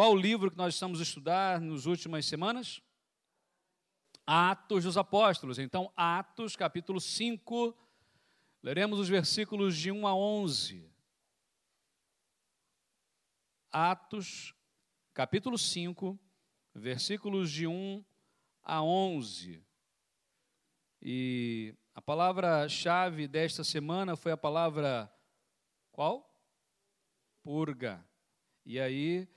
Qual 0.00 0.12
o 0.12 0.16
livro 0.16 0.50
que 0.50 0.56
nós 0.56 0.72
estamos 0.72 0.98
estudar 0.98 1.60
nas 1.60 1.84
últimas 1.84 2.24
semanas? 2.24 2.80
Atos 4.26 4.84
dos 4.84 4.96
Apóstolos. 4.96 5.58
Então, 5.58 5.92
Atos, 5.94 6.56
capítulo 6.56 6.98
5, 6.98 7.76
leremos 8.62 8.98
os 8.98 9.10
versículos 9.10 9.76
de 9.76 9.92
1 9.92 10.06
a 10.06 10.16
11. 10.16 10.90
Atos, 13.70 14.54
capítulo 15.12 15.58
5, 15.58 16.18
versículos 16.74 17.50
de 17.52 17.66
1 17.66 18.02
a 18.62 18.82
11. 18.82 19.62
E 21.02 21.74
a 21.94 22.00
palavra-chave 22.00 23.28
desta 23.28 23.62
semana 23.62 24.16
foi 24.16 24.32
a 24.32 24.36
palavra 24.38 25.14
qual? 25.92 26.34
Purga. 27.42 28.02
E 28.64 28.80
aí 28.80 29.28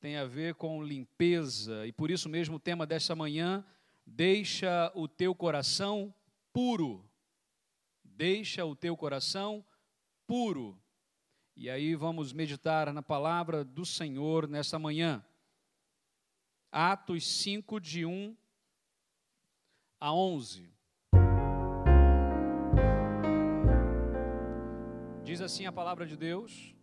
tem 0.00 0.16
a 0.16 0.24
ver 0.24 0.54
com 0.54 0.82
limpeza, 0.82 1.86
e 1.86 1.92
por 1.92 2.10
isso 2.10 2.28
mesmo 2.28 2.56
o 2.56 2.60
tema 2.60 2.86
desta 2.86 3.14
manhã, 3.14 3.62
deixa 4.06 4.90
o 4.94 5.06
teu 5.06 5.34
coração 5.34 6.12
puro. 6.52 7.04
Deixa 8.02 8.64
o 8.64 8.74
teu 8.74 8.96
coração 8.96 9.64
puro. 10.26 10.80
E 11.54 11.68
aí 11.68 11.94
vamos 11.94 12.32
meditar 12.32 12.92
na 12.94 13.02
palavra 13.02 13.62
do 13.62 13.84
Senhor 13.84 14.48
nesta 14.48 14.78
manhã. 14.78 15.22
Atos 16.72 17.26
5, 17.42 17.78
de 17.78 18.06
1 18.06 18.34
a 20.00 20.14
11. 20.14 20.72
Diz 25.22 25.42
assim 25.42 25.66
a 25.66 25.72
palavra 25.72 26.06
de 26.06 26.16
Deus. 26.16 26.74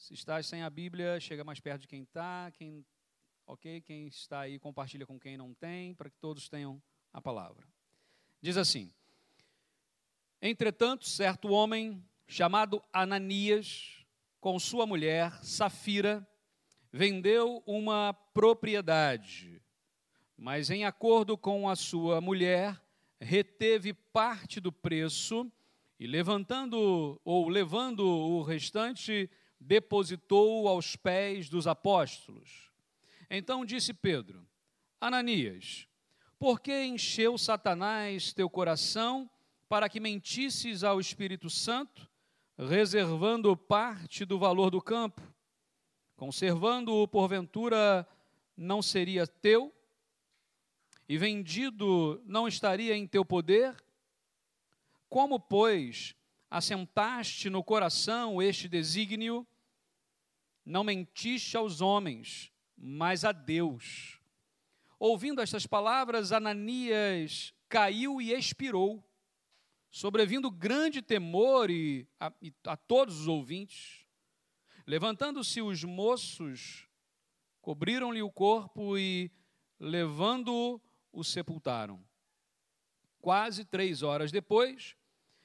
Se 0.00 0.14
estás 0.14 0.46
sem 0.46 0.62
a 0.62 0.70
Bíblia, 0.70 1.20
chega 1.20 1.44
mais 1.44 1.60
perto 1.60 1.82
de 1.82 1.86
quem 1.86 2.04
está. 2.04 2.50
Quem, 2.54 2.86
ok? 3.46 3.82
Quem 3.82 4.06
está 4.06 4.40
aí, 4.40 4.58
compartilha 4.58 5.04
com 5.04 5.20
quem 5.20 5.36
não 5.36 5.52
tem, 5.52 5.94
para 5.94 6.08
que 6.08 6.16
todos 6.16 6.48
tenham 6.48 6.82
a 7.12 7.20
palavra. 7.20 7.68
Diz 8.40 8.56
assim: 8.56 8.90
Entretanto, 10.40 11.06
certo 11.06 11.50
homem 11.50 12.02
chamado 12.26 12.82
Ananias, 12.90 14.02
com 14.40 14.58
sua 14.58 14.86
mulher 14.86 15.38
Safira, 15.44 16.26
vendeu 16.90 17.62
uma 17.66 18.14
propriedade, 18.32 19.62
mas 20.34 20.70
em 20.70 20.86
acordo 20.86 21.36
com 21.36 21.68
a 21.68 21.76
sua 21.76 22.22
mulher, 22.22 22.82
reteve 23.20 23.92
parte 23.92 24.60
do 24.60 24.72
preço 24.72 25.52
e 25.98 26.06
levantando 26.06 27.20
ou 27.22 27.50
levando 27.50 28.00
o 28.00 28.40
restante, 28.40 29.28
depositou 29.60 30.66
aos 30.66 30.96
pés 30.96 31.48
dos 31.48 31.66
apóstolos. 31.66 32.70
Então 33.28 33.64
disse 33.64 33.92
Pedro: 33.92 34.44
Ananias, 35.00 35.86
por 36.38 36.60
que 36.60 36.84
encheu 36.84 37.36
Satanás 37.36 38.32
teu 38.32 38.48
coração 38.48 39.30
para 39.68 39.88
que 39.88 40.00
mentisses 40.00 40.82
ao 40.82 40.98
Espírito 40.98 41.50
Santo, 41.50 42.10
reservando 42.58 43.54
parte 43.56 44.24
do 44.24 44.38
valor 44.38 44.70
do 44.70 44.80
campo? 44.80 45.22
Conservando-o, 46.16 47.06
porventura, 47.06 48.06
não 48.56 48.82
seria 48.82 49.26
teu? 49.26 49.72
E 51.08 51.16
vendido 51.16 52.22
não 52.24 52.48
estaria 52.48 52.96
em 52.96 53.06
teu 53.06 53.24
poder? 53.24 53.76
Como, 55.08 55.40
pois, 55.40 56.14
assentaste 56.50 57.50
no 57.50 57.62
coração 57.62 58.42
este 58.42 58.68
desígnio, 58.68 59.46
não 60.70 60.84
mentiste 60.84 61.56
aos 61.56 61.80
homens, 61.80 62.52
mas 62.76 63.24
a 63.24 63.32
Deus. 63.32 64.20
Ouvindo 64.98 65.40
estas 65.40 65.66
palavras, 65.66 66.32
Ananias 66.32 67.52
caiu 67.68 68.20
e 68.20 68.32
expirou, 68.32 69.04
sobrevindo 69.90 70.50
grande 70.50 71.02
temor 71.02 71.70
e 71.70 72.06
a, 72.18 72.32
e 72.40 72.52
a 72.64 72.76
todos 72.76 73.20
os 73.20 73.28
ouvintes. 73.28 74.06
Levantando-se 74.86 75.60
os 75.60 75.84
moços, 75.84 76.88
cobriram-lhe 77.60 78.22
o 78.22 78.30
corpo 78.30 78.96
e, 78.96 79.30
levando-o, 79.78 80.80
o 81.12 81.24
sepultaram. 81.24 82.02
Quase 83.20 83.64
três 83.64 84.02
horas 84.02 84.32
depois, 84.32 84.96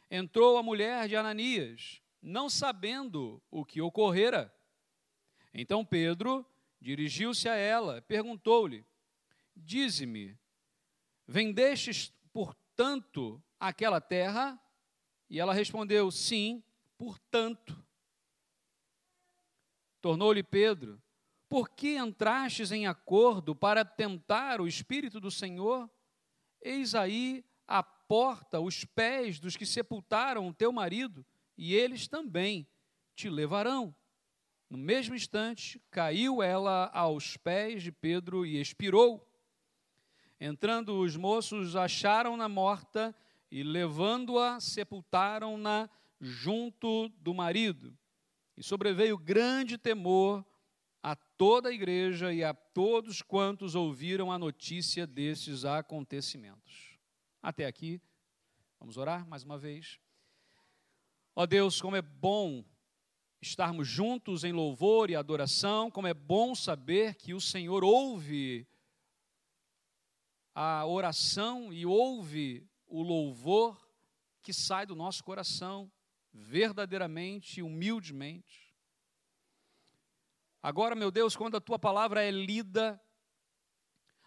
entrou 0.09 0.57
a 0.57 0.63
mulher 0.63 1.07
de 1.07 1.15
Ananias, 1.15 2.01
não 2.21 2.49
sabendo 2.49 3.41
o 3.51 3.65
que 3.65 3.81
ocorrera. 3.81 4.54
Então 5.57 5.85
Pedro 5.85 6.45
dirigiu-se 6.81 7.47
a 7.47 7.55
ela, 7.55 8.01
perguntou-lhe: 8.01 8.85
Dize-me, 9.55 10.37
vendestes, 11.25 12.13
portanto, 12.33 13.41
aquela 13.57 14.01
terra? 14.01 14.61
E 15.29 15.39
ela 15.39 15.53
respondeu: 15.53 16.11
Sim, 16.11 16.61
portanto. 16.97 17.81
Tornou-lhe 20.01 20.43
Pedro: 20.43 21.01
Por 21.47 21.69
que 21.69 21.95
entrastes 21.95 22.73
em 22.73 22.85
acordo 22.85 23.55
para 23.55 23.85
tentar 23.85 24.59
o 24.59 24.67
Espírito 24.67 25.21
do 25.21 25.31
Senhor? 25.31 25.89
Eis 26.61 26.93
aí 26.93 27.45
a 27.65 27.81
porta 27.81 28.59
os 28.59 28.83
pés 28.83 29.39
dos 29.39 29.55
que 29.55 29.65
sepultaram 29.65 30.49
o 30.49 30.53
teu 30.53 30.73
marido, 30.73 31.25
e 31.57 31.73
eles 31.73 32.09
também 32.09 32.67
te 33.15 33.29
levarão. 33.29 33.95
No 34.75 34.81
mesmo 34.83 35.15
instante, 35.15 35.81
caiu 35.89 36.43
ela 36.43 36.91
aos 36.93 37.37
pés 37.37 37.81
de 37.81 37.93
Pedro 37.93 38.45
e 38.45 38.59
expirou. 38.59 39.25
Entrando 40.37 40.99
os 40.99 41.15
moços, 41.15 41.77
acharam-na 41.77 42.49
morta 42.49 43.15
e, 43.49 43.63
levando-a, 43.63 44.59
sepultaram-na 44.59 45.89
junto 46.19 47.07
do 47.19 47.33
marido. 47.33 47.97
E 48.57 48.61
sobreveio 48.61 49.17
grande 49.17 49.77
temor 49.77 50.45
a 51.01 51.15
toda 51.15 51.69
a 51.69 51.73
igreja 51.73 52.33
e 52.33 52.43
a 52.43 52.53
todos 52.53 53.21
quantos 53.21 53.75
ouviram 53.75 54.29
a 54.29 54.37
notícia 54.37 55.07
desses 55.07 55.63
acontecimentos. 55.63 56.99
Até 57.41 57.65
aqui, 57.65 58.01
vamos 58.77 58.97
orar 58.97 59.25
mais 59.25 59.41
uma 59.41 59.57
vez. 59.57 60.01
Ó 61.33 61.45
Deus, 61.45 61.79
como 61.79 61.95
é 61.95 62.01
bom 62.01 62.61
estarmos 63.45 63.87
juntos 63.87 64.43
em 64.43 64.51
louvor 64.51 65.09
e 65.09 65.15
adoração, 65.15 65.91
como 65.91 66.07
é 66.07 66.13
bom 66.13 66.55
saber 66.55 67.15
que 67.15 67.33
o 67.33 67.39
Senhor 67.39 67.83
ouve 67.83 68.67
a 70.53 70.85
oração 70.85 71.71
e 71.71 71.85
ouve 71.85 72.67
o 72.87 73.01
louvor 73.03 73.77
que 74.41 74.53
sai 74.53 74.85
do 74.85 74.95
nosso 74.95 75.23
coração, 75.23 75.91
verdadeiramente, 76.33 77.61
humildemente. 77.61 78.73
Agora, 80.61 80.95
meu 80.95 81.11
Deus, 81.11 81.35
quando 81.35 81.57
a 81.57 81.61
tua 81.61 81.77
palavra 81.77 82.23
é 82.23 82.31
lida, 82.31 82.99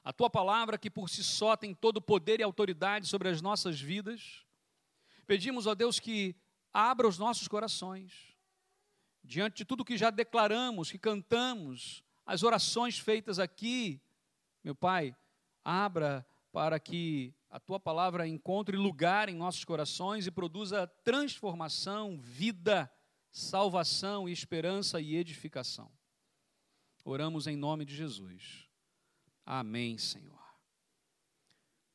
a 0.04 0.12
tua 0.12 0.30
palavra, 0.30 0.78
que 0.78 0.90
por 0.90 1.10
si 1.10 1.24
só 1.24 1.56
tem 1.56 1.74
todo 1.74 1.96
o 1.96 2.02
poder 2.02 2.40
e 2.40 2.42
autoridade 2.42 3.08
sobre 3.08 3.28
as 3.28 3.42
nossas 3.42 3.80
vidas. 3.80 4.46
Pedimos, 5.26 5.66
ó 5.66 5.74
Deus, 5.74 5.98
que 5.98 6.36
abra 6.72 7.08
os 7.08 7.18
nossos 7.18 7.48
corações, 7.48 8.37
diante 9.28 9.58
de 9.58 9.64
tudo 9.66 9.84
que 9.84 9.98
já 9.98 10.08
declaramos, 10.08 10.90
que 10.90 10.98
cantamos, 10.98 12.02
as 12.24 12.42
orações 12.42 12.98
feitas 12.98 13.38
aqui, 13.38 14.00
meu 14.64 14.74
Pai, 14.74 15.14
abra 15.62 16.26
para 16.50 16.80
que 16.80 17.34
a 17.50 17.60
tua 17.60 17.78
palavra 17.78 18.26
encontre 18.26 18.74
lugar 18.74 19.28
em 19.28 19.34
nossos 19.34 19.64
corações 19.64 20.26
e 20.26 20.30
produza 20.30 20.86
transformação, 21.04 22.18
vida, 22.18 22.90
salvação, 23.30 24.26
esperança 24.26 24.98
e 24.98 25.14
edificação. 25.14 25.92
Oramos 27.04 27.46
em 27.46 27.56
nome 27.56 27.84
de 27.84 27.94
Jesus. 27.94 28.66
Amém, 29.44 29.98
Senhor. 29.98 30.42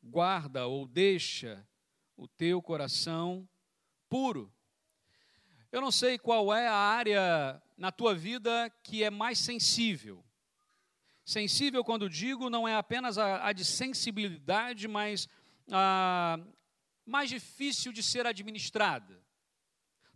Guarda 0.04 0.68
ou 0.68 0.88
deixa 0.88 1.68
o 2.16 2.28
teu 2.28 2.62
coração 2.62 3.48
puro. 4.08 4.54
Eu 5.74 5.82
não 5.82 5.90
sei 5.90 6.20
qual 6.20 6.54
é 6.54 6.68
a 6.68 6.76
área 6.76 7.60
na 7.76 7.92
tua 7.92 8.14
vida 8.14 8.70
que 8.84 9.04
é 9.04 9.10
mais 9.10 9.40
sensível. 9.40 10.24
Sensível, 11.26 11.84
quando 11.84 12.08
digo, 12.08 12.48
não 12.48 12.68
é 12.68 12.76
apenas 12.76 13.18
a, 13.18 13.48
a 13.48 13.52
de 13.52 13.66
sensibilidade, 13.66 14.88
mas 14.88 15.28
a 15.72 16.38
mais 17.04 17.32
difícil 17.32 17.92
de 17.92 18.04
ser 18.04 18.28
administrada. 18.28 19.20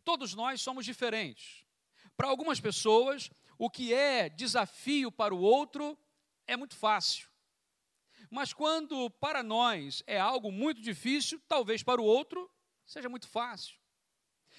Todos 0.04 0.36
nós 0.36 0.62
somos 0.62 0.86
diferentes. 0.86 1.66
Para 2.16 2.28
algumas 2.28 2.60
pessoas, 2.60 3.28
o 3.58 3.68
que 3.68 3.92
é 3.92 4.30
desafio 4.30 5.12
para 5.12 5.34
o 5.34 5.42
outro 5.42 5.98
é 6.46 6.56
muito 6.56 6.76
fácil. 6.76 7.28
Mas 8.30 8.54
quando 8.54 9.10
para 9.10 9.42
nós 9.42 10.04
é 10.06 10.20
algo 10.20 10.52
muito 10.52 10.84
difícil, 10.84 11.42
talvez 11.48 11.82
para 11.82 12.00
o 12.00 12.06
outro 12.06 12.48
seja 12.86 13.10
muito 13.10 13.28
fácil. 13.28 13.76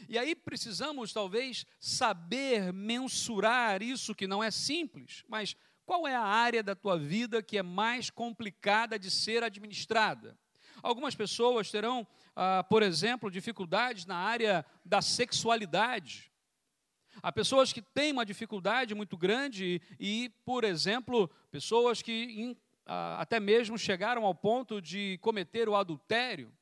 E 0.06 0.18
aí 0.18 0.34
precisamos, 0.34 1.12
talvez, 1.12 1.64
saber 1.80 2.72
mensurar 2.72 3.82
isso 3.82 4.14
que 4.14 4.26
não 4.26 4.42
é 4.42 4.50
simples, 4.50 5.24
mas 5.26 5.56
Qual 5.88 6.06
é 6.06 6.14
a 6.14 6.22
área 6.22 6.62
da 6.62 6.74
tua 6.74 6.98
vida 6.98 7.42
que 7.42 7.56
é 7.56 7.62
mais 7.62 8.10
complicada 8.10 8.98
de 8.98 9.10
ser 9.10 9.42
administrada? 9.42 10.38
Algumas 10.82 11.14
pessoas 11.14 11.70
terão, 11.70 12.06
ah, 12.36 12.62
por 12.62 12.82
exemplo, 12.82 13.30
dificuldades 13.30 14.04
na 14.04 14.16
área 14.16 14.66
da 14.84 15.00
sexualidade. 15.00 16.30
Há 17.22 17.32
pessoas 17.32 17.72
que 17.72 17.80
têm 17.80 18.12
uma 18.12 18.26
dificuldade 18.26 18.94
muito 18.94 19.16
grande 19.16 19.80
e, 19.98 20.30
por 20.44 20.62
exemplo, 20.62 21.26
pessoas 21.50 22.02
que 22.02 22.12
in, 22.12 22.56
ah, 22.84 23.22
até 23.22 23.40
mesmo 23.40 23.78
chegaram 23.78 24.26
ao 24.26 24.34
ponto 24.34 24.82
de 24.82 25.16
cometer 25.22 25.70
o 25.70 25.74
adultério. 25.74 26.52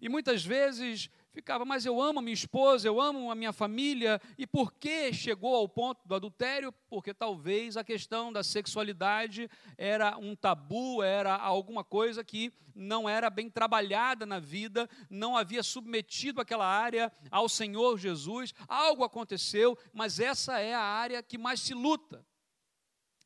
E 0.00 0.08
muitas 0.08 0.42
vezes 0.42 1.10
ficava, 1.32 1.64
mas 1.64 1.86
eu 1.86 2.00
amo 2.00 2.18
a 2.18 2.22
minha 2.22 2.34
esposa, 2.34 2.86
eu 2.86 3.00
amo 3.00 3.30
a 3.30 3.34
minha 3.34 3.52
família, 3.52 4.20
e 4.36 4.46
por 4.46 4.72
que 4.72 5.12
chegou 5.12 5.54
ao 5.54 5.68
ponto 5.68 6.06
do 6.06 6.14
adultério? 6.14 6.72
Porque 6.88 7.14
talvez 7.14 7.76
a 7.76 7.84
questão 7.84 8.32
da 8.32 8.42
sexualidade 8.42 9.48
era 9.78 10.16
um 10.18 10.34
tabu, 10.34 11.02
era 11.02 11.36
alguma 11.36 11.84
coisa 11.84 12.24
que 12.24 12.52
não 12.74 13.08
era 13.08 13.28
bem 13.30 13.50
trabalhada 13.50 14.24
na 14.24 14.38
vida, 14.38 14.88
não 15.08 15.36
havia 15.36 15.62
submetido 15.62 16.40
aquela 16.40 16.66
área 16.66 17.12
ao 17.30 17.48
Senhor 17.48 17.98
Jesus, 17.98 18.54
algo 18.66 19.04
aconteceu, 19.04 19.78
mas 19.92 20.18
essa 20.18 20.58
é 20.58 20.74
a 20.74 20.80
área 20.80 21.22
que 21.22 21.38
mais 21.38 21.60
se 21.60 21.74
luta. 21.74 22.24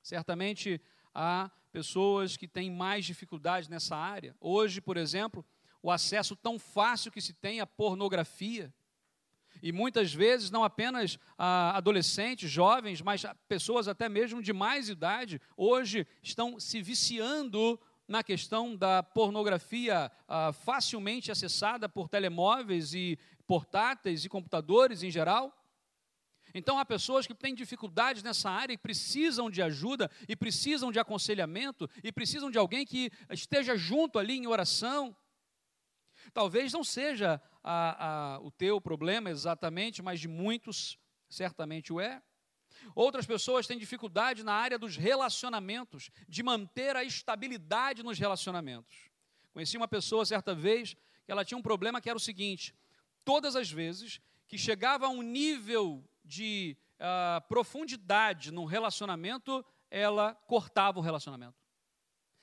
Certamente 0.02 0.80
há 1.14 1.50
pessoas 1.72 2.36
que 2.36 2.46
têm 2.46 2.70
mais 2.70 3.04
dificuldades 3.04 3.68
nessa 3.68 3.96
área. 3.96 4.36
Hoje, 4.40 4.80
por 4.80 4.96
exemplo, 4.96 5.44
o 5.84 5.90
acesso 5.90 6.34
tão 6.34 6.58
fácil 6.58 7.12
que 7.12 7.20
se 7.20 7.34
tem 7.34 7.60
à 7.60 7.66
pornografia. 7.66 8.72
E 9.62 9.70
muitas 9.70 10.14
vezes, 10.14 10.50
não 10.50 10.64
apenas 10.64 11.18
ah, 11.36 11.76
adolescentes, 11.76 12.50
jovens, 12.50 13.02
mas 13.02 13.26
pessoas 13.46 13.86
até 13.86 14.08
mesmo 14.08 14.40
de 14.40 14.50
mais 14.50 14.88
idade, 14.88 15.38
hoje 15.54 16.06
estão 16.22 16.58
se 16.58 16.80
viciando 16.80 17.78
na 18.08 18.22
questão 18.22 18.74
da 18.74 19.02
pornografia 19.02 20.10
ah, 20.26 20.54
facilmente 20.54 21.30
acessada 21.30 21.86
por 21.86 22.08
telemóveis 22.08 22.94
e 22.94 23.18
portáteis 23.46 24.24
e 24.24 24.28
computadores 24.30 25.02
em 25.02 25.10
geral. 25.10 25.54
Então, 26.54 26.78
há 26.78 26.84
pessoas 26.86 27.26
que 27.26 27.34
têm 27.34 27.54
dificuldades 27.54 28.22
nessa 28.22 28.48
área 28.48 28.72
e 28.72 28.78
precisam 28.78 29.50
de 29.50 29.60
ajuda, 29.60 30.10
e 30.26 30.34
precisam 30.34 30.90
de 30.90 30.98
aconselhamento, 30.98 31.90
e 32.02 32.10
precisam 32.10 32.50
de 32.50 32.56
alguém 32.56 32.86
que 32.86 33.10
esteja 33.28 33.76
junto 33.76 34.18
ali 34.18 34.38
em 34.38 34.46
oração, 34.46 35.14
Talvez 36.34 36.72
não 36.72 36.82
seja 36.82 37.40
a, 37.62 38.34
a, 38.34 38.40
o 38.40 38.50
teu 38.50 38.80
problema 38.80 39.30
exatamente, 39.30 40.02
mas 40.02 40.18
de 40.18 40.26
muitos 40.26 40.98
certamente 41.30 41.92
o 41.92 42.00
é. 42.00 42.20
Outras 42.94 43.24
pessoas 43.24 43.68
têm 43.68 43.78
dificuldade 43.78 44.42
na 44.42 44.52
área 44.52 44.76
dos 44.76 44.96
relacionamentos, 44.96 46.10
de 46.28 46.42
manter 46.42 46.96
a 46.96 47.04
estabilidade 47.04 48.02
nos 48.02 48.18
relacionamentos. 48.18 49.08
Conheci 49.52 49.76
uma 49.76 49.86
pessoa 49.86 50.26
certa 50.26 50.54
vez 50.54 50.94
que 51.24 51.30
ela 51.30 51.44
tinha 51.44 51.56
um 51.56 51.62
problema 51.62 52.00
que 52.00 52.08
era 52.08 52.16
o 52.16 52.20
seguinte: 52.20 52.74
todas 53.24 53.54
as 53.54 53.70
vezes 53.70 54.20
que 54.48 54.58
chegava 54.58 55.06
a 55.06 55.08
um 55.08 55.22
nível 55.22 56.04
de 56.24 56.76
uh, 56.98 57.40
profundidade 57.48 58.50
no 58.50 58.64
relacionamento, 58.64 59.64
ela 59.88 60.34
cortava 60.34 60.98
o 60.98 61.02
relacionamento. 61.02 61.56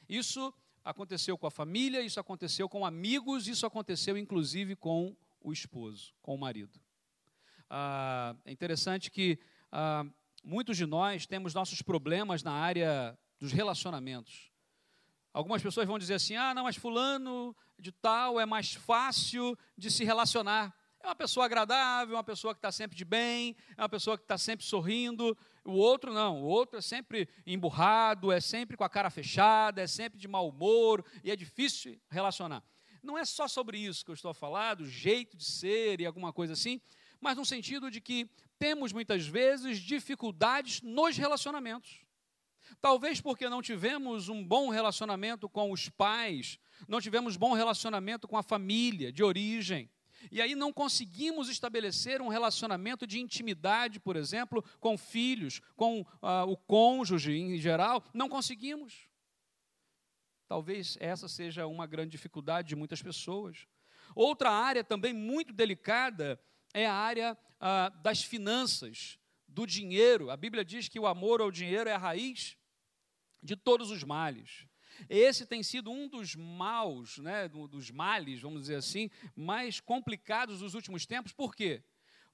Isso 0.07 0.53
aconteceu 0.83 1.38
com 1.38 1.48
a 1.48 1.51
família, 1.51 2.01
isso 2.01 2.19
aconteceu 2.19 2.68
com 2.68 2.86
amigos, 2.86 3.48
isso 3.48 3.66
aconteceu 3.66 4.18
inclusive 4.18 4.75
com 4.75 5.16
o 5.39 5.51
esposo, 5.51 6.13
com 6.22 6.36
o 6.36 6.38
marido. 6.38 6.80
Ah, 7.69 8.36
é 8.45 8.51
interessante 8.51 9.10
que 9.10 9.39
ah, 9.72 10.06
muitos 10.44 10.78
de 10.78 10.86
nós 10.86 11.25
temos 11.25 11.54
nossos 11.54 11.81
problemas 11.81 12.44
na 12.44 12.51
área 12.51 13.18
dos 13.39 13.51
relacionamentos. 13.51 14.51
Algumas 15.33 15.62
pessoas 15.62 15.88
vão 15.88 15.98
dizer 15.98 16.16
assim: 16.16 16.36
ah, 16.36 16.54
não, 16.54 16.63
mas 16.63 16.75
Fulano 16.75 17.56
de 17.80 17.92
Tal 17.92 18.39
é 18.39 18.45
mais 18.45 18.74
fácil 18.74 19.57
de 19.77 19.89
se 19.89 20.04
relacionar. 20.04 20.75
É 21.00 21.07
uma 21.07 21.16
pessoa 21.16 21.45
agradável, 21.45 22.16
uma 22.16 22.24
pessoa 22.24 22.54
que 22.54 22.60
está 22.60 22.72
sempre 22.72 22.95
de 22.95 23.04
bem, 23.04 23.56
é 23.75 23.81
uma 23.81 23.89
pessoa 23.89 24.18
que 24.18 24.24
está 24.24 24.38
sempre 24.38 24.66
sorrindo. 24.66 25.36
O 25.63 25.74
outro 25.74 26.13
não, 26.13 26.42
o 26.42 26.46
outro 26.46 26.80
é 26.80 26.81
sempre 26.81 27.30
emburrado, 27.46 28.31
é 28.31 28.42
sempre 28.42 28.75
com 28.75 28.84
a 28.84 28.90
cara 28.90 29.10
fechada, 29.10 29.81
é 29.81 29.88
sempre 29.88 30.19
de 30.19 30.28
mau 30.28 30.50
humor 30.50 31.06
e 31.24 31.30
é 31.30 31.36
difícil 31.36 32.00
relacionar. 32.10 32.63
Não 33.04 33.18
é 33.18 33.25
só 33.25 33.48
sobre 33.48 33.78
isso 33.78 34.04
que 34.04 34.12
eu 34.12 34.16
estou 34.16 34.31
a 34.31 34.34
falar, 34.34 34.75
do 34.75 34.86
jeito 34.86 35.38
de 35.38 35.46
ser 35.46 36.02
e 36.02 36.06
alguma 36.06 36.34
coisa 36.34 36.54
assim, 36.54 36.81
mas 37.19 37.38
no 37.38 37.46
sentido 37.46 37.92
de 37.92 38.02
que 38.02 38.30
temos 38.58 38.92
muitas 38.92 39.25
vezes 39.28 39.80
dificuldades 39.80 40.81
nos 40.81 41.18
relacionamentos. 41.18 42.04
Talvez 42.80 43.19
porque 43.22 43.50
não 43.50 43.62
tivemos 43.62 44.30
um 44.30 44.44
bom 44.44 44.69
relacionamento 44.69 45.50
com 45.50 45.72
os 45.72 45.90
pais, 45.90 46.58
não 46.88 47.02
tivemos 47.02 47.38
bom 47.38 47.54
relacionamento 47.54 48.28
com 48.28 48.38
a 48.38 48.44
família 48.44 49.12
de 49.12 49.24
origem 49.24 49.90
e 50.29 50.41
aí 50.41 50.56
não 50.56 50.73
conseguimos 50.73 51.47
estabelecer 51.47 52.21
um 52.21 52.27
relacionamento 52.27 53.07
de 53.07 53.19
intimidade, 53.19 54.00
por 54.00 54.15
exemplo, 54.15 54.63
com 54.79 54.97
filhos, 54.97 55.62
com 55.75 56.06
ah, 56.21 56.45
o 56.45 56.57
cônjuge 56.57 57.31
em 57.31 57.57
geral, 57.57 58.03
não 58.13 58.27
conseguimos. 58.27 59.07
Talvez 60.47 60.97
essa 61.00 61.29
seja 61.29 61.65
uma 61.65 61.88
grande 61.88 62.12
dificuldade 62.12 62.68
de 62.68 62.75
muitas 62.75 63.01
pessoas. 63.01 63.68
Outra 64.13 64.51
área 64.51 64.83
também 64.83 65.13
muito 65.13 65.53
delicada 65.53 66.38
é 66.74 66.85
a 66.85 66.94
área 66.94 67.38
ah, 67.59 67.89
das 68.03 68.21
finanças, 68.24 69.17
do 69.47 69.65
dinheiro. 69.65 70.29
A 70.29 70.38
Bíblia 70.38 70.63
diz 70.63 70.88
que 70.88 71.00
o 71.00 71.06
amor 71.06 71.41
ao 71.41 71.51
dinheiro 71.51 71.89
é 71.89 71.94
a 71.94 71.97
raiz 71.97 72.57
de 73.44 73.56
todos 73.56 73.91
os 73.91 74.03
males. 74.03 74.65
Esse 75.09 75.45
tem 75.45 75.63
sido 75.63 75.92
um 75.92 76.07
dos 76.07 76.36
maus, 76.36 77.18
né, 77.18 77.48
dos 77.48 77.92
males, 77.92 78.42
vamos 78.42 78.62
dizer 78.62 78.75
assim, 78.75 79.09
mais 79.36 79.80
complicados 79.80 80.59
dos 80.59 80.74
últimos 80.74 81.06
tempos. 81.06 81.31
Por 81.31 81.56
quê? 81.56 81.83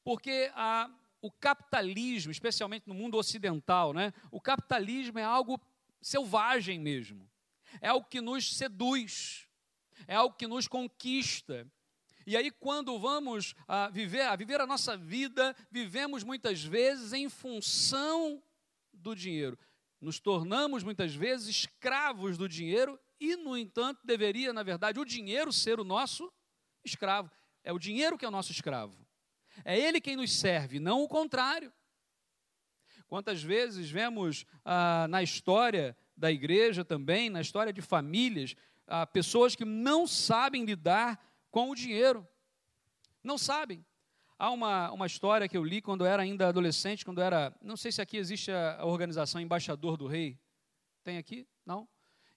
Porque 0.03 0.51
a, 0.53 0.89
o 1.21 1.31
capitalismo, 1.31 2.31
especialmente 2.31 2.87
no 2.87 2.93
mundo 2.93 3.17
ocidental, 3.17 3.93
né, 3.93 4.13
o 4.31 4.39
capitalismo 4.39 5.19
é 5.19 5.23
algo 5.23 5.59
selvagem 6.01 6.79
mesmo. 6.79 7.29
É 7.81 7.87
algo 7.89 8.07
que 8.07 8.21
nos 8.21 8.55
seduz, 8.55 9.47
é 10.07 10.15
algo 10.15 10.35
que 10.35 10.47
nos 10.47 10.67
conquista. 10.67 11.69
E 12.25 12.35
aí, 12.35 12.51
quando 12.51 12.99
vamos 12.99 13.55
a 13.67 13.89
viver, 13.89 14.21
a 14.21 14.35
viver 14.35 14.59
a 14.59 14.67
nossa 14.67 14.97
vida, 14.97 15.55
vivemos 15.71 16.23
muitas 16.23 16.63
vezes 16.63 17.13
em 17.13 17.29
função 17.29 18.41
do 18.93 19.15
dinheiro 19.15 19.57
nos 19.99 20.19
tornamos 20.19 20.83
muitas 20.83 21.13
vezes 21.15 21.47
escravos 21.47 22.37
do 22.37 22.47
dinheiro 22.47 22.99
e, 23.19 23.35
no 23.35 23.57
entanto, 23.57 23.99
deveria, 24.03 24.53
na 24.53 24.63
verdade, 24.63 24.99
o 24.99 25.05
dinheiro 25.05 25.51
ser 25.51 25.79
o 25.79 25.83
nosso 25.83 26.31
escravo. 26.83 27.31
É 27.63 27.73
o 27.73 27.79
dinheiro 27.79 28.17
que 28.17 28.25
é 28.25 28.27
o 28.27 28.31
nosso 28.31 28.51
escravo. 28.51 28.97
É 29.65 29.77
ele 29.77 29.99
quem 29.99 30.15
nos 30.15 30.31
serve, 30.37 30.79
não 30.79 31.03
o 31.03 31.07
contrário. 31.07 31.73
Quantas 33.07 33.41
vezes 33.41 33.89
vemos 33.89 34.45
ah, 34.63 35.07
na 35.09 35.23
história 35.23 35.97
da 36.15 36.31
igreja 36.31 36.83
também, 36.83 37.29
na 37.29 37.41
história 37.41 37.71
de 37.73 37.81
famílias, 37.81 38.55
ah, 38.85 39.05
pessoas 39.07 39.55
que 39.55 39.65
não 39.65 40.05
sabem 40.05 40.65
lidar 40.65 41.19
com 41.49 41.69
o 41.69 41.75
dinheiro. 41.75 42.27
Não 43.23 43.37
sabem. 43.37 43.85
Há 44.39 44.51
uma, 44.51 44.91
uma 44.91 45.07
história 45.07 45.47
que 45.47 45.57
eu 45.57 45.63
li 45.63 45.81
quando 45.81 46.05
eu 46.05 46.07
era 46.07 46.21
ainda 46.21 46.47
adolescente, 46.47 47.03
quando 47.03 47.19
era. 47.21 47.51
Não 47.59 47.75
sei 47.75 47.91
se 47.91 47.99
aqui 48.01 48.17
existe 48.17 48.51
a, 48.51 48.81
a 48.81 48.85
organização 48.85 49.41
Embaixador 49.41 49.97
do 49.97 50.05
Rei. 50.05 50.37
Tem 51.03 51.17
aqui? 51.17 51.47
Não? 51.65 51.87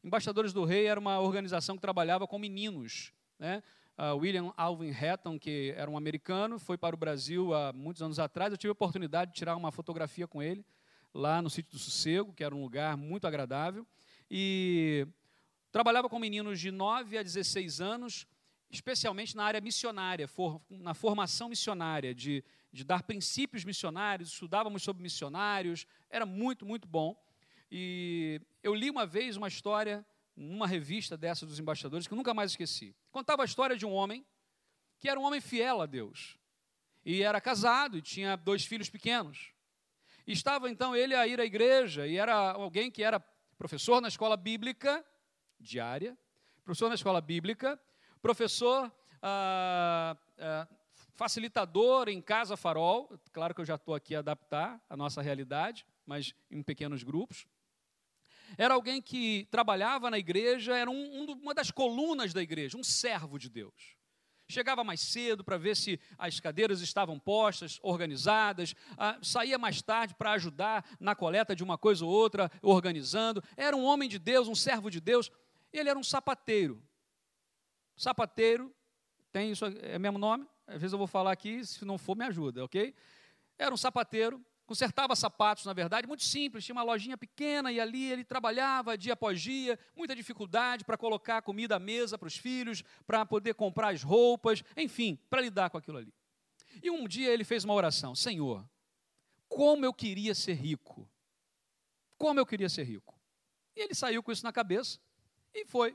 Embaixadores 0.02 0.54
do 0.54 0.64
Rei 0.64 0.87
era 0.87 0.99
uma 0.99 1.21
organização 1.21 1.76
que 1.76 1.83
trabalhava 1.83 2.26
com 2.26 2.38
meninos. 2.38 3.12
Né? 3.38 3.62
Uh, 3.99 4.16
William 4.16 4.50
Alvin 4.57 4.92
Hatton, 4.92 5.38
que 5.38 5.75
era 5.76 5.90
um 5.90 5.97
americano, 5.97 6.59
foi 6.59 6.78
para 6.78 6.95
o 6.95 6.99
Brasil 6.99 7.52
há 7.52 7.71
muitos 7.71 8.00
anos 8.00 8.19
atrás. 8.19 8.50
Eu 8.50 8.57
tive 8.57 8.71
a 8.71 8.73
oportunidade 8.73 9.33
de 9.33 9.37
tirar 9.37 9.54
uma 9.54 9.71
fotografia 9.71 10.26
com 10.26 10.42
ele 10.42 10.64
lá 11.12 11.42
no 11.42 11.50
sítio 11.50 11.73
do 11.73 11.78
Sossego, 11.78 12.33
que 12.33 12.42
era 12.42 12.54
um 12.54 12.62
lugar 12.62 12.97
muito 12.97 13.26
agradável. 13.26 13.87
E 14.30 15.07
trabalhava 15.71 16.09
com 16.09 16.19
meninos 16.19 16.59
de 16.59 16.71
9 16.71 17.19
a 17.19 17.23
16 17.23 17.83
anos 17.83 18.26
especialmente 18.70 19.36
na 19.36 19.44
área 19.44 19.60
missionária, 19.60 20.28
for, 20.28 20.60
na 20.70 20.94
formação 20.94 21.48
missionária, 21.48 22.14
de, 22.14 22.44
de 22.72 22.84
dar 22.84 23.02
princípios 23.02 23.64
missionários, 23.64 24.30
estudávamos 24.32 24.82
sobre 24.82 25.02
missionários, 25.02 25.86
era 26.08 26.24
muito, 26.24 26.64
muito 26.64 26.86
bom. 26.86 27.20
E 27.70 28.40
eu 28.62 28.74
li 28.74 28.88
uma 28.88 29.04
vez 29.04 29.36
uma 29.36 29.48
história 29.48 30.06
numa 30.36 30.66
revista 30.66 31.16
dessa 31.16 31.44
dos 31.44 31.58
embaixadores 31.58 32.06
que 32.06 32.12
eu 32.12 32.16
nunca 32.16 32.32
mais 32.32 32.52
esqueci. 32.52 32.94
Contava 33.10 33.42
a 33.42 33.44
história 33.44 33.76
de 33.76 33.84
um 33.84 33.92
homem 33.92 34.24
que 34.98 35.08
era 35.08 35.18
um 35.18 35.24
homem 35.24 35.40
fiel 35.40 35.80
a 35.80 35.86
Deus. 35.86 36.38
E 37.04 37.22
era 37.22 37.40
casado 37.40 37.96
e 37.96 38.02
tinha 38.02 38.36
dois 38.36 38.64
filhos 38.64 38.88
pequenos. 38.88 39.52
E 40.26 40.32
estava 40.32 40.70
então 40.70 40.94
ele 40.94 41.14
a 41.14 41.26
ir 41.26 41.40
à 41.40 41.44
igreja 41.44 42.06
e 42.06 42.16
era 42.16 42.52
alguém 42.52 42.90
que 42.90 43.02
era 43.02 43.18
professor 43.58 44.00
na 44.00 44.08
escola 44.08 44.36
bíblica 44.36 45.04
diária, 45.58 46.16
professor 46.64 46.88
na 46.88 46.94
escola 46.94 47.20
bíblica 47.20 47.80
professor 48.20 48.92
ah, 49.22 50.16
ah, 50.38 50.68
facilitador 51.14 52.08
em 52.08 52.20
Casa 52.20 52.56
Farol, 52.56 53.18
claro 53.32 53.54
que 53.54 53.60
eu 53.60 53.64
já 53.64 53.74
estou 53.74 53.94
aqui 53.94 54.14
a 54.14 54.20
adaptar 54.20 54.80
a 54.88 54.96
nossa 54.96 55.20
realidade, 55.20 55.84
mas 56.06 56.34
em 56.50 56.62
pequenos 56.62 57.02
grupos. 57.02 57.46
Era 58.56 58.74
alguém 58.74 59.00
que 59.00 59.46
trabalhava 59.50 60.10
na 60.10 60.18
igreja, 60.18 60.76
era 60.76 60.90
um, 60.90 60.94
um, 60.94 61.32
uma 61.42 61.54
das 61.54 61.70
colunas 61.70 62.32
da 62.32 62.42
igreja, 62.42 62.76
um 62.76 62.82
servo 62.82 63.38
de 63.38 63.48
Deus. 63.48 63.96
Chegava 64.48 64.82
mais 64.82 65.00
cedo 65.00 65.44
para 65.44 65.56
ver 65.56 65.76
se 65.76 66.00
as 66.18 66.40
cadeiras 66.40 66.80
estavam 66.80 67.18
postas, 67.18 67.78
organizadas, 67.82 68.74
ah, 68.98 69.16
saía 69.22 69.56
mais 69.56 69.80
tarde 69.80 70.14
para 70.14 70.32
ajudar 70.32 70.84
na 70.98 71.14
coleta 71.14 71.54
de 71.54 71.62
uma 71.62 71.78
coisa 71.78 72.04
ou 72.04 72.10
outra, 72.10 72.50
organizando. 72.60 73.42
Era 73.56 73.76
um 73.76 73.84
homem 73.84 74.08
de 74.08 74.18
Deus, 74.18 74.48
um 74.48 74.54
servo 74.54 74.90
de 74.90 75.00
Deus. 75.00 75.30
Ele 75.72 75.88
era 75.88 75.98
um 75.98 76.02
sapateiro. 76.02 76.82
Sapateiro, 78.00 78.75
tem 79.30 79.52
isso, 79.52 79.66
é 79.66 79.99
mesmo 79.99 80.19
nome? 80.19 80.49
Às 80.66 80.80
vezes 80.80 80.95
eu 80.95 80.99
vou 80.99 81.07
falar 81.07 81.33
aqui, 81.33 81.62
se 81.66 81.85
não 81.85 81.99
for, 81.99 82.16
me 82.16 82.25
ajuda, 82.25 82.64
ok? 82.64 82.95
Era 83.59 83.75
um 83.75 83.76
sapateiro, 83.76 84.42
consertava 84.64 85.14
sapatos, 85.14 85.66
na 85.66 85.75
verdade, 85.75 86.07
muito 86.09 86.25
simples, 86.25 86.64
tinha 86.64 86.75
uma 86.75 86.83
lojinha 86.83 87.19
pequena 87.19 87.71
e 87.71 87.78
ali 87.78 88.11
ele 88.11 88.25
trabalhava 88.25 88.97
dia 88.97 89.12
após 89.12 89.38
dia, 89.38 89.78
muita 89.95 90.16
dificuldade 90.16 90.83
para 90.83 90.97
colocar 90.97 91.42
comida 91.42 91.76
à 91.76 91.78
mesa 91.78 92.16
para 92.16 92.26
os 92.26 92.38
filhos, 92.38 92.83
para 93.07 93.26
poder 93.26 93.52
comprar 93.52 93.90
as 93.90 94.02
roupas, 94.02 94.64
enfim, 94.78 95.19
para 95.28 95.42
lidar 95.42 95.69
com 95.69 95.76
aquilo 95.76 95.99
ali. 95.99 96.14
E 96.83 96.90
um 96.90 97.07
dia 97.07 97.28
ele 97.28 97.45
fez 97.45 97.64
uma 97.64 97.75
oração: 97.75 98.14
Senhor, 98.14 98.66
como 99.47 99.85
eu 99.85 99.92
queria 99.92 100.35
ser 100.35 100.54
rico. 100.54 101.07
Como 102.16 102.40
eu 102.40 102.47
queria 102.47 102.71
ser 102.71 102.85
rico. 102.85 103.14
E 103.76 103.80
ele 103.80 103.95
saiu 103.95 104.23
com 104.23 104.33
isso 104.33 104.42
na 104.42 104.52
cabeça 104.54 104.99
e 105.52 105.66
foi. 105.66 105.95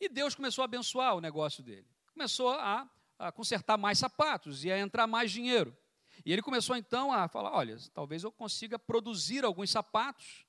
E 0.00 0.08
Deus 0.08 0.34
começou 0.34 0.62
a 0.62 0.66
abençoar 0.66 1.14
o 1.14 1.20
negócio 1.20 1.62
dele. 1.62 1.86
Começou 2.12 2.50
a, 2.50 2.88
a 3.18 3.32
consertar 3.32 3.76
mais 3.76 3.98
sapatos 3.98 4.64
e 4.64 4.70
a 4.70 4.78
entrar 4.78 5.06
mais 5.06 5.30
dinheiro. 5.30 5.76
E 6.24 6.32
ele 6.32 6.42
começou 6.42 6.76
então 6.76 7.12
a 7.12 7.28
falar: 7.28 7.52
olha, 7.52 7.76
talvez 7.92 8.24
eu 8.24 8.32
consiga 8.32 8.78
produzir 8.78 9.44
alguns 9.44 9.70
sapatos, 9.70 10.46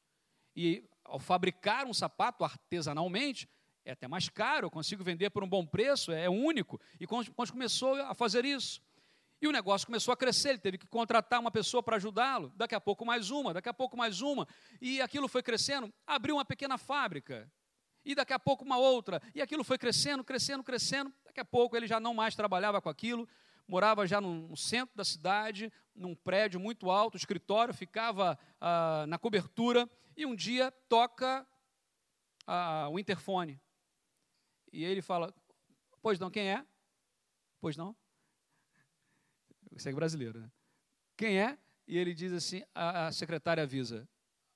e 0.56 0.84
ao 1.04 1.20
fabricar 1.20 1.86
um 1.86 1.94
sapato 1.94 2.44
artesanalmente, 2.44 3.48
é 3.86 3.92
até 3.92 4.08
mais 4.08 4.28
caro, 4.28 4.66
eu 4.66 4.72
consigo 4.72 5.04
vender 5.04 5.30
por 5.30 5.44
um 5.44 5.48
bom 5.48 5.66
preço, 5.66 6.12
é 6.12 6.30
único. 6.30 6.80
E 7.00 7.08
quando 7.08 7.32
começou 7.52 7.96
a 8.02 8.14
fazer 8.14 8.44
isso, 8.44 8.82
e 9.42 9.48
o 9.48 9.52
negócio 9.52 9.86
começou 9.86 10.12
a 10.12 10.18
crescer, 10.18 10.50
ele 10.50 10.58
teve 10.58 10.78
que 10.78 10.88
contratar 10.88 11.40
uma 11.40 11.52
pessoa 11.52 11.82
para 11.82 11.96
ajudá-lo, 11.96 12.52
daqui 12.56 12.76
a 12.76 12.82
pouco 12.82 13.06
mais 13.06 13.30
uma, 13.30 13.54
daqui 13.54 13.70
a 13.70 13.74
pouco 13.74 13.96
mais 13.96 14.22
uma, 14.22 14.48
e 14.82 15.00
aquilo 15.00 15.28
foi 15.28 15.44
crescendo, 15.44 15.94
abriu 16.06 16.36
uma 16.36 16.44
pequena 16.44 16.78
fábrica, 16.78 17.50
e 18.08 18.16
daqui 18.16 18.32
a 18.32 18.40
pouco 18.40 18.64
uma 18.64 18.78
outra, 18.78 19.22
e 19.36 19.42
aquilo 19.42 19.66
foi 19.66 19.78
crescendo, 19.78 20.24
crescendo, 20.24 20.64
crescendo, 20.64 21.14
daqui 21.26 21.42
a 21.42 21.46
pouco 21.46 21.76
ele 21.76 21.86
já 21.86 22.00
não 22.00 22.14
mais 22.14 22.34
trabalhava 22.36 22.82
com 22.82 22.88
aquilo, 22.88 23.28
morava 23.68 24.08
já 24.08 24.22
no, 24.22 24.56
centro 24.56 24.96
da 24.96 25.04
cidade, 25.04 25.70
num 25.94 26.16
prédio 26.16 26.58
muito 26.58 26.90
alto, 26.90 27.16
o 27.16 27.18
escritório 27.18 27.74
ficava 27.74 28.40
ah, 28.62 29.04
na 29.10 29.18
cobertura, 29.18 29.90
e 30.16 30.26
um 30.26 30.34
dia 30.34 30.72
toca 30.88 31.46
ah, 32.48 32.88
o 32.90 32.98
interfone. 32.98 33.60
E 34.72 34.86
ele 34.86 35.02
fala: 35.02 35.34
Pois 36.02 36.18
não, 36.18 36.32
quem 36.32 36.50
é? 36.50 36.66
Pois 37.60 37.76
não? 37.76 37.94
Você 39.74 39.90
é 39.90 39.94
brasileiro, 39.94 40.40
né? 40.40 40.50
Quem 41.18 41.40
é? 41.40 41.58
E 41.86 41.98
ele 41.98 42.14
diz 42.14 42.32
assim: 42.32 42.64
a, 42.74 43.08
a 43.08 43.12
secretária 43.12 43.64
avisa: 43.64 44.08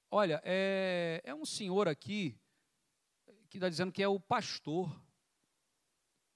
Olha, 0.09 0.41
é, 0.45 1.21
é 1.25 1.35
um 1.35 1.45
senhor 1.45 1.89
aqui 1.89 2.39
que 3.51 3.57
está 3.57 3.67
dizendo 3.67 3.91
que 3.91 4.01
é 4.01 4.07
o 4.07 4.17
pastor. 4.17 4.89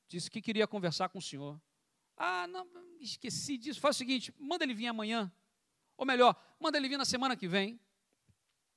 Disse 0.05 0.29
que 0.29 0.41
queria 0.41 0.67
conversar 0.67 1.07
com 1.07 1.17
o 1.17 1.21
senhor. 1.21 1.59
Ah, 2.17 2.45
não, 2.45 2.67
esqueci 2.99 3.57
disso. 3.57 3.79
Faz 3.79 3.95
o 3.95 3.97
seguinte: 3.97 4.33
manda 4.37 4.65
ele 4.65 4.73
vir 4.73 4.87
amanhã. 4.87 5.31
Ou 5.95 6.05
melhor, 6.05 6.35
manda 6.59 6.77
ele 6.77 6.89
vir 6.89 6.97
na 6.97 7.05
semana 7.05 7.37
que 7.37 7.47
vem. 7.47 7.79